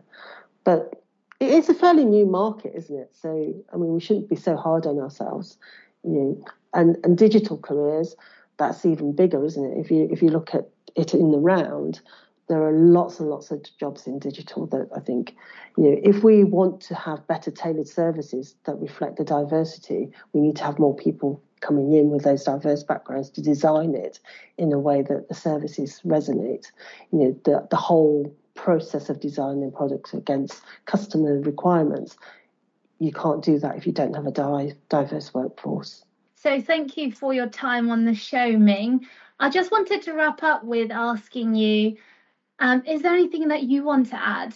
but 0.65 1.03
it's 1.39 1.69
a 1.69 1.75
fairly 1.75 2.05
new 2.05 2.25
market, 2.25 2.73
isn't 2.75 2.97
it? 2.97 3.15
So 3.21 3.55
I 3.73 3.77
mean, 3.77 3.93
we 3.93 4.01
shouldn't 4.01 4.29
be 4.29 4.37
so 4.37 4.57
hard 4.57 4.87
on 4.87 4.99
ourselves. 4.99 5.59
You 6.03 6.11
know, 6.11 6.45
and 6.73 6.97
and 7.05 7.19
digital 7.19 7.59
careers, 7.59 8.17
that's 8.57 8.87
even 8.87 9.15
bigger, 9.15 9.45
isn't 9.45 9.65
it? 9.65 9.79
If 9.79 9.91
you 9.91 10.09
if 10.11 10.23
you 10.23 10.29
look 10.29 10.55
at 10.55 10.69
it 10.97 11.13
in 11.15 11.31
the 11.31 11.39
round, 11.39 12.01
there 12.49 12.63
are 12.63 12.73
lots 12.73 13.21
and 13.21 13.29
lots 13.29 13.51
of 13.51 13.65
jobs 13.79 14.07
in 14.07 14.19
digital 14.19 14.67
that 14.67 14.89
I 14.95 15.01
think, 15.01 15.37
you 15.77 15.85
know, 15.85 16.01
if 16.03 16.23
we 16.23 16.45
want 16.45 16.81
to 16.83 16.95
have 16.95 17.27
better 17.27 17.51
tailored 17.51 17.89
services 17.89 18.55
that 18.65 18.75
reflect 18.75 19.17
the 19.17 19.25
diversity, 19.25 20.11
we 20.33 20.41
need 20.41 20.57
to 20.57 20.65
have 20.65 20.79
more 20.79 20.95
people 20.95 21.43
coming 21.61 21.93
in 21.93 22.11
with 22.11 22.25
those 22.25 22.45
diverse 22.45 22.83
backgrounds 22.83 23.31
to 23.31 23.41
design 23.41 23.95
it 23.95 24.19
in 24.59 24.73
a 24.73 24.79
way 24.79 25.03
that 25.03 25.29
the 25.29 25.35
services 25.35 26.01
resonate. 26.05 26.67
You 27.13 27.19
know, 27.19 27.41
the, 27.45 27.67
the 27.71 27.77
whole 27.77 28.35
process 28.55 29.09
of 29.09 29.21
designing 29.21 29.73
products 29.73 30.13
against 30.13 30.61
customer 30.85 31.41
requirements, 31.41 32.17
you 32.99 33.13
can't 33.13 33.43
do 33.43 33.59
that 33.61 33.77
if 33.77 33.87
you 33.87 33.93
don't 33.93 34.15
have 34.15 34.27
a 34.27 34.75
diverse 34.89 35.33
workforce. 35.33 36.05
So 36.35 36.61
thank 36.61 36.97
you 36.97 37.13
for 37.13 37.33
your 37.33 37.49
time 37.49 37.89
on 37.91 38.05
the 38.05 38.15
show, 38.15 38.59
Ming. 38.59 39.07
I 39.39 39.49
just 39.49 39.71
wanted 39.71 40.03
to 40.03 40.13
wrap 40.13 40.43
up 40.43 40.65
with 40.65 40.91
asking 40.91 41.55
you 41.55 41.97
um, 42.63 42.83
is 42.87 43.03
there 43.03 43.13
anything 43.13 43.49
that 43.49 43.65
you 43.65 43.83
want 43.83 44.07
to 44.11 44.17
add? 44.17 44.55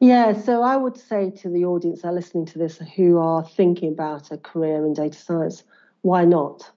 Yeah, 0.00 0.32
so 0.32 0.62
I 0.62 0.76
would 0.76 0.96
say 0.96 1.30
to 1.42 1.48
the 1.48 1.64
audience 1.64 2.02
that 2.02 2.08
are 2.08 2.12
listening 2.12 2.44
to 2.46 2.58
this 2.58 2.78
who 2.96 3.18
are 3.18 3.44
thinking 3.44 3.92
about 3.92 4.32
a 4.32 4.36
career 4.36 4.84
in 4.84 4.92
data 4.92 5.16
science, 5.16 5.62
why 6.00 6.24
not? 6.24 6.68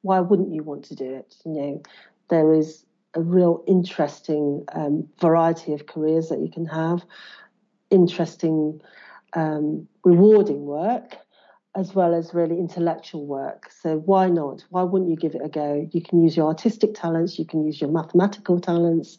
Why 0.00 0.18
wouldn't 0.18 0.52
you 0.52 0.64
want 0.64 0.84
to 0.86 0.96
do 0.96 1.14
it? 1.14 1.36
You 1.44 1.52
know, 1.52 1.82
there 2.28 2.52
is 2.52 2.84
a 3.14 3.22
real 3.22 3.62
interesting 3.68 4.64
um, 4.74 5.08
variety 5.20 5.74
of 5.74 5.86
careers 5.86 6.28
that 6.30 6.40
you 6.40 6.50
can 6.50 6.66
have, 6.66 7.04
interesting, 7.90 8.80
um, 9.34 9.86
rewarding 10.02 10.64
work, 10.64 11.14
as 11.74 11.94
well 11.94 12.14
as 12.14 12.34
really 12.34 12.58
intellectual 12.58 13.24
work. 13.26 13.70
So 13.70 13.98
why 13.98 14.28
not? 14.28 14.64
Why 14.68 14.82
wouldn't 14.82 15.10
you 15.10 15.16
give 15.16 15.34
it 15.34 15.40
a 15.42 15.48
go? 15.48 15.88
You 15.90 16.02
can 16.02 16.22
use 16.22 16.36
your 16.36 16.46
artistic 16.46 16.94
talents, 16.94 17.38
you 17.38 17.46
can 17.46 17.64
use 17.64 17.80
your 17.80 17.90
mathematical 17.90 18.60
talents, 18.60 19.18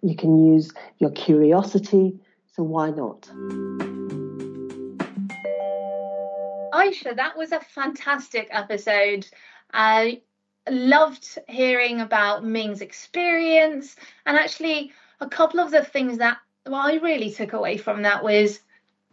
you 0.00 0.16
can 0.16 0.52
use 0.52 0.72
your 0.98 1.10
curiosity. 1.10 2.18
So 2.54 2.62
why 2.62 2.90
not? 2.90 3.22
Aisha, 6.72 7.14
that 7.16 7.36
was 7.36 7.52
a 7.52 7.60
fantastic 7.60 8.48
episode. 8.50 9.26
I 9.72 10.22
loved 10.68 11.38
hearing 11.48 12.00
about 12.00 12.44
Ming's 12.44 12.80
experience 12.80 13.96
and 14.24 14.36
actually 14.38 14.92
a 15.20 15.28
couple 15.28 15.60
of 15.60 15.70
the 15.70 15.84
things 15.84 16.18
that 16.18 16.38
well, 16.66 16.80
I 16.80 16.94
really 16.94 17.30
took 17.30 17.52
away 17.52 17.76
from 17.76 18.02
that 18.02 18.22
was 18.22 18.60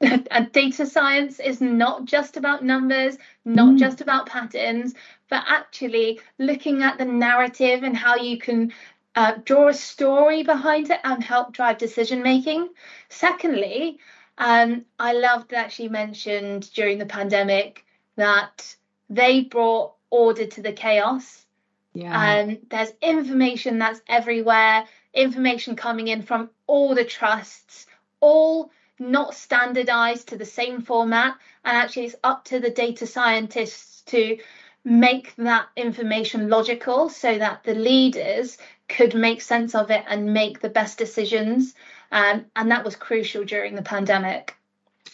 and 0.02 0.52
data 0.52 0.86
science 0.86 1.40
is 1.40 1.60
not 1.60 2.06
just 2.06 2.38
about 2.38 2.64
numbers, 2.64 3.18
not 3.46 3.76
mm. 3.76 3.80
just 3.80 4.02
about 4.02 4.28
patterns, 4.28 4.94
but 5.30 5.44
actually 5.48 6.20
looking 6.38 6.84
at 6.84 6.98
the 6.98 7.06
narrative 7.06 7.84
and 7.84 7.98
how 7.98 8.16
you 8.16 8.38
can 8.38 8.72
uh, 9.16 9.34
draw 9.44 9.70
a 9.70 9.74
story 9.74 10.44
behind 10.44 10.92
it 10.92 11.00
and 11.04 11.24
help 11.24 11.52
drive 11.52 11.80
decision 11.80 12.22
making. 12.22 12.70
Secondly, 13.10 13.98
um, 14.38 14.86
I 15.00 15.14
loved 15.14 15.50
that 15.50 15.72
she 15.72 15.90
mentioned 15.90 16.72
during 16.74 17.00
the 17.00 17.06
pandemic 17.08 17.84
that 18.16 18.76
they 19.10 19.42
brought 19.42 19.94
order 20.12 20.46
to 20.46 20.62
the 20.62 20.74
chaos. 20.74 21.46
Yeah. 21.94 22.42
Um, 22.42 22.60
there's 22.70 22.94
information 23.02 23.80
that's 23.80 24.02
everywhere, 24.08 24.86
information 25.16 25.76
coming 25.76 26.08
in 26.08 26.22
from 26.22 26.52
all 26.68 26.94
the 26.94 27.06
trusts, 27.06 27.88
all 28.20 28.70
not 29.00 29.36
standardized 29.36 30.30
to 30.30 30.38
the 30.38 30.46
same 30.46 30.82
format 30.82 31.36
and 31.64 31.78
actually 31.78 32.06
it's 32.06 32.16
up 32.24 32.46
to 32.46 32.60
the 32.60 32.70
data 32.70 33.06
scientists 33.06 34.02
to 34.02 34.38
make 34.84 35.36
that 35.36 35.68
information 35.76 36.50
logical 36.50 37.10
so 37.10 37.38
that 37.38 37.64
the 37.64 37.76
leaders 37.76 38.58
could 38.88 39.14
make 39.14 39.42
sense 39.42 39.76
of 39.76 39.92
it 39.92 40.04
and 40.08 40.34
make 40.34 40.62
the 40.62 40.70
best 40.70 40.98
decisions. 40.98 41.76
Um, 42.12 42.46
and 42.56 42.72
that 42.72 42.86
was 42.86 42.96
crucial 42.96 43.44
during 43.44 43.76
the 43.76 43.82
pandemic. 43.82 44.56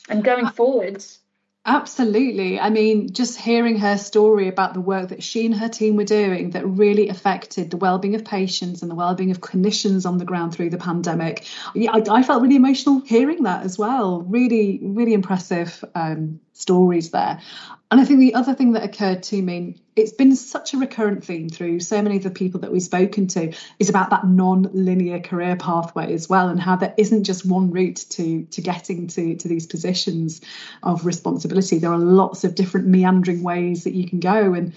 And 0.09 0.23
going 0.23 0.47
forwards, 0.47 1.19
Absolutely. 1.65 2.59
I 2.59 2.69
mean, 2.69 3.13
just 3.13 3.39
hearing 3.39 3.77
her 3.77 3.97
story 3.97 4.49
about 4.49 4.73
the 4.73 4.81
work 4.81 5.09
that 5.09 5.23
she 5.23 5.45
and 5.45 5.55
her 5.55 5.69
team 5.69 5.95
were 5.95 6.03
doing 6.03 6.49
that 6.49 6.67
really 6.67 7.07
affected 7.07 7.71
the 7.71 7.77
well-being 7.77 8.15
of 8.15 8.25
patients 8.25 8.81
and 8.81 8.91
the 8.91 8.95
well-being 8.95 9.31
of 9.31 9.39
clinicians 9.39 10.05
on 10.05 10.17
the 10.17 10.25
ground 10.25 10.53
through 10.53 10.71
the 10.71 10.77
pandemic. 10.77 11.45
I, 11.73 12.03
I 12.09 12.23
felt 12.23 12.41
really 12.41 12.57
emotional 12.57 12.99
hearing 12.99 13.43
that 13.43 13.63
as 13.63 13.77
well. 13.77 14.23
Really, 14.23 14.79
really 14.81 15.13
impressive 15.13 15.85
um, 15.95 16.41
stories 16.53 17.11
there. 17.11 17.41
And 17.91 18.01
I 18.01 18.05
think 18.05 18.19
the 18.19 18.33
other 18.33 18.55
thing 18.55 18.71
that 18.73 18.83
occurred 18.83 19.21
to 19.23 19.39
me, 19.39 19.75
it's 19.95 20.13
been 20.13 20.35
such 20.35 20.73
a 20.73 20.77
recurrent 20.77 21.23
theme 21.23 21.49
through 21.49 21.79
so 21.79 22.01
many 22.01 22.17
of 22.17 22.23
the 22.23 22.31
people 22.31 22.61
that 22.61 22.71
we've 22.71 22.81
spoken 22.81 23.27
to, 23.27 23.53
is 23.77 23.89
about 23.89 24.09
that 24.09 24.25
non-linear 24.25 25.19
career 25.19 25.55
pathway 25.55 26.13
as 26.13 26.27
well, 26.27 26.49
and 26.49 26.59
how 26.59 26.75
there 26.75 26.93
isn't 26.97 27.25
just 27.25 27.45
one 27.45 27.69
route 27.71 28.05
to 28.11 28.45
to 28.45 28.61
getting 28.61 29.07
to 29.07 29.35
to 29.35 29.47
these 29.47 29.67
positions 29.67 30.41
of 30.81 31.05
responsibility. 31.05 31.77
There 31.77 31.91
are 31.91 31.99
lots 31.99 32.43
of 32.43 32.55
different 32.55 32.87
meandering 32.87 33.43
ways 33.43 33.83
that 33.83 33.93
you 33.93 34.07
can 34.07 34.19
go, 34.19 34.53
and 34.53 34.73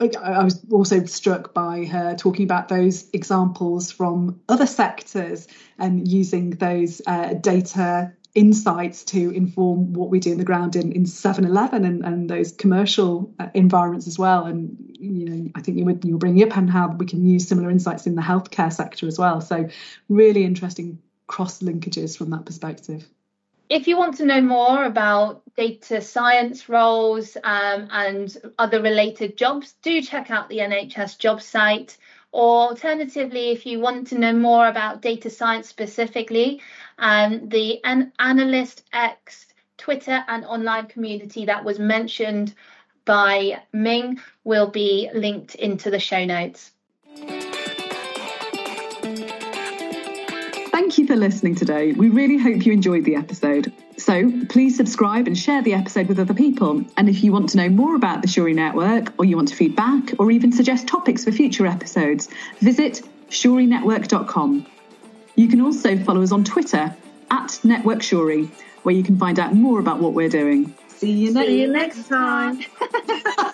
I 0.00 0.42
was 0.42 0.60
also 0.70 1.04
struck 1.04 1.54
by 1.54 1.84
her 1.84 2.16
talking 2.16 2.44
about 2.44 2.68
those 2.68 3.08
examples 3.12 3.92
from 3.92 4.40
other 4.48 4.66
sectors 4.66 5.46
and 5.78 6.06
using 6.08 6.50
those 6.50 7.00
uh, 7.06 7.34
data 7.34 8.12
insights 8.34 9.04
to 9.04 9.30
inform 9.30 9.92
what 9.92 10.08
we 10.08 10.18
do 10.18 10.32
in 10.32 10.38
the 10.38 10.44
ground 10.44 10.74
in, 10.74 10.92
in 10.92 11.04
7-Eleven 11.04 11.84
and, 11.84 12.04
and 12.04 12.30
those 12.30 12.52
commercial 12.52 13.32
uh, 13.38 13.48
environments 13.52 14.06
as 14.06 14.18
well. 14.18 14.46
And, 14.46 14.76
you 14.98 15.28
know, 15.28 15.50
I 15.54 15.60
think 15.60 15.78
you 15.78 15.84
were, 15.84 15.98
you 16.02 16.12
were 16.12 16.18
bringing 16.18 16.50
up 16.50 16.56
and 16.56 16.70
how 16.70 16.88
we 16.88 17.04
can 17.04 17.26
use 17.26 17.46
similar 17.46 17.70
insights 17.70 18.06
in 18.06 18.14
the 18.14 18.22
healthcare 18.22 18.72
sector 18.72 19.06
as 19.06 19.18
well. 19.18 19.40
So 19.40 19.68
really 20.08 20.44
interesting 20.44 20.98
cross 21.26 21.60
linkages 21.60 22.16
from 22.16 22.30
that 22.30 22.46
perspective. 22.46 23.06
If 23.68 23.86
you 23.86 23.96
want 23.96 24.18
to 24.18 24.26
know 24.26 24.40
more 24.40 24.84
about 24.84 25.42
data 25.56 26.02
science 26.02 26.68
roles 26.68 27.36
um, 27.42 27.88
and 27.90 28.36
other 28.58 28.82
related 28.82 29.36
jobs, 29.36 29.74
do 29.82 30.02
check 30.02 30.30
out 30.30 30.48
the 30.48 30.58
NHS 30.58 31.18
job 31.18 31.40
site. 31.40 31.96
Or 32.32 32.70
alternatively, 32.70 33.50
if 33.50 33.66
you 33.66 33.78
want 33.78 34.06
to 34.08 34.18
know 34.18 34.32
more 34.32 34.66
about 34.66 35.02
data 35.02 35.28
science 35.28 35.68
specifically, 35.68 36.62
um, 36.98 37.48
the 37.48 37.84
An- 37.84 38.12
Analyst 38.18 38.84
X 38.92 39.46
Twitter 39.76 40.24
and 40.28 40.44
online 40.46 40.86
community 40.86 41.44
that 41.44 41.64
was 41.64 41.78
mentioned 41.78 42.54
by 43.04 43.62
Ming 43.72 44.18
will 44.44 44.68
be 44.68 45.10
linked 45.12 45.56
into 45.56 45.90
the 45.90 45.98
show 45.98 46.24
notes. 46.24 46.70
Thank 50.70 50.98
you 50.98 51.06
for 51.06 51.16
listening 51.16 51.54
today. 51.54 51.92
We 51.92 52.08
really 52.08 52.38
hope 52.38 52.64
you 52.64 52.72
enjoyed 52.72 53.04
the 53.04 53.16
episode. 53.16 53.72
So 53.96 54.30
please 54.48 54.76
subscribe 54.76 55.26
and 55.26 55.36
share 55.36 55.62
the 55.62 55.74
episode 55.74 56.08
with 56.08 56.18
other 56.18 56.34
people. 56.34 56.84
And 56.96 57.08
if 57.08 57.22
you 57.22 57.32
want 57.32 57.50
to 57.50 57.56
know 57.56 57.68
more 57.68 57.94
about 57.94 58.22
the 58.22 58.28
Shuri 58.28 58.54
Network, 58.54 59.12
or 59.18 59.24
you 59.24 59.36
want 59.36 59.48
to 59.48 59.56
feedback, 59.56 60.18
or 60.18 60.30
even 60.30 60.52
suggest 60.52 60.88
topics 60.88 61.24
for 61.24 61.32
future 61.32 61.66
episodes, 61.66 62.28
visit 62.58 63.02
shurinetwork.com. 63.28 64.66
You 65.36 65.48
can 65.48 65.60
also 65.60 65.96
follow 66.04 66.22
us 66.22 66.32
on 66.32 66.44
Twitter 66.44 66.94
at 67.30 67.58
Network 67.64 68.02
Shuri, 68.02 68.50
where 68.82 68.94
you 68.94 69.02
can 69.02 69.18
find 69.18 69.38
out 69.38 69.54
more 69.54 69.80
about 69.80 70.00
what 70.00 70.12
we're 70.12 70.28
doing. 70.28 70.74
See 70.88 71.12
you 71.12 71.32
next, 71.32 71.46
See 71.46 71.60
you 71.60 71.72
next 71.72 72.08
time. 72.08 72.60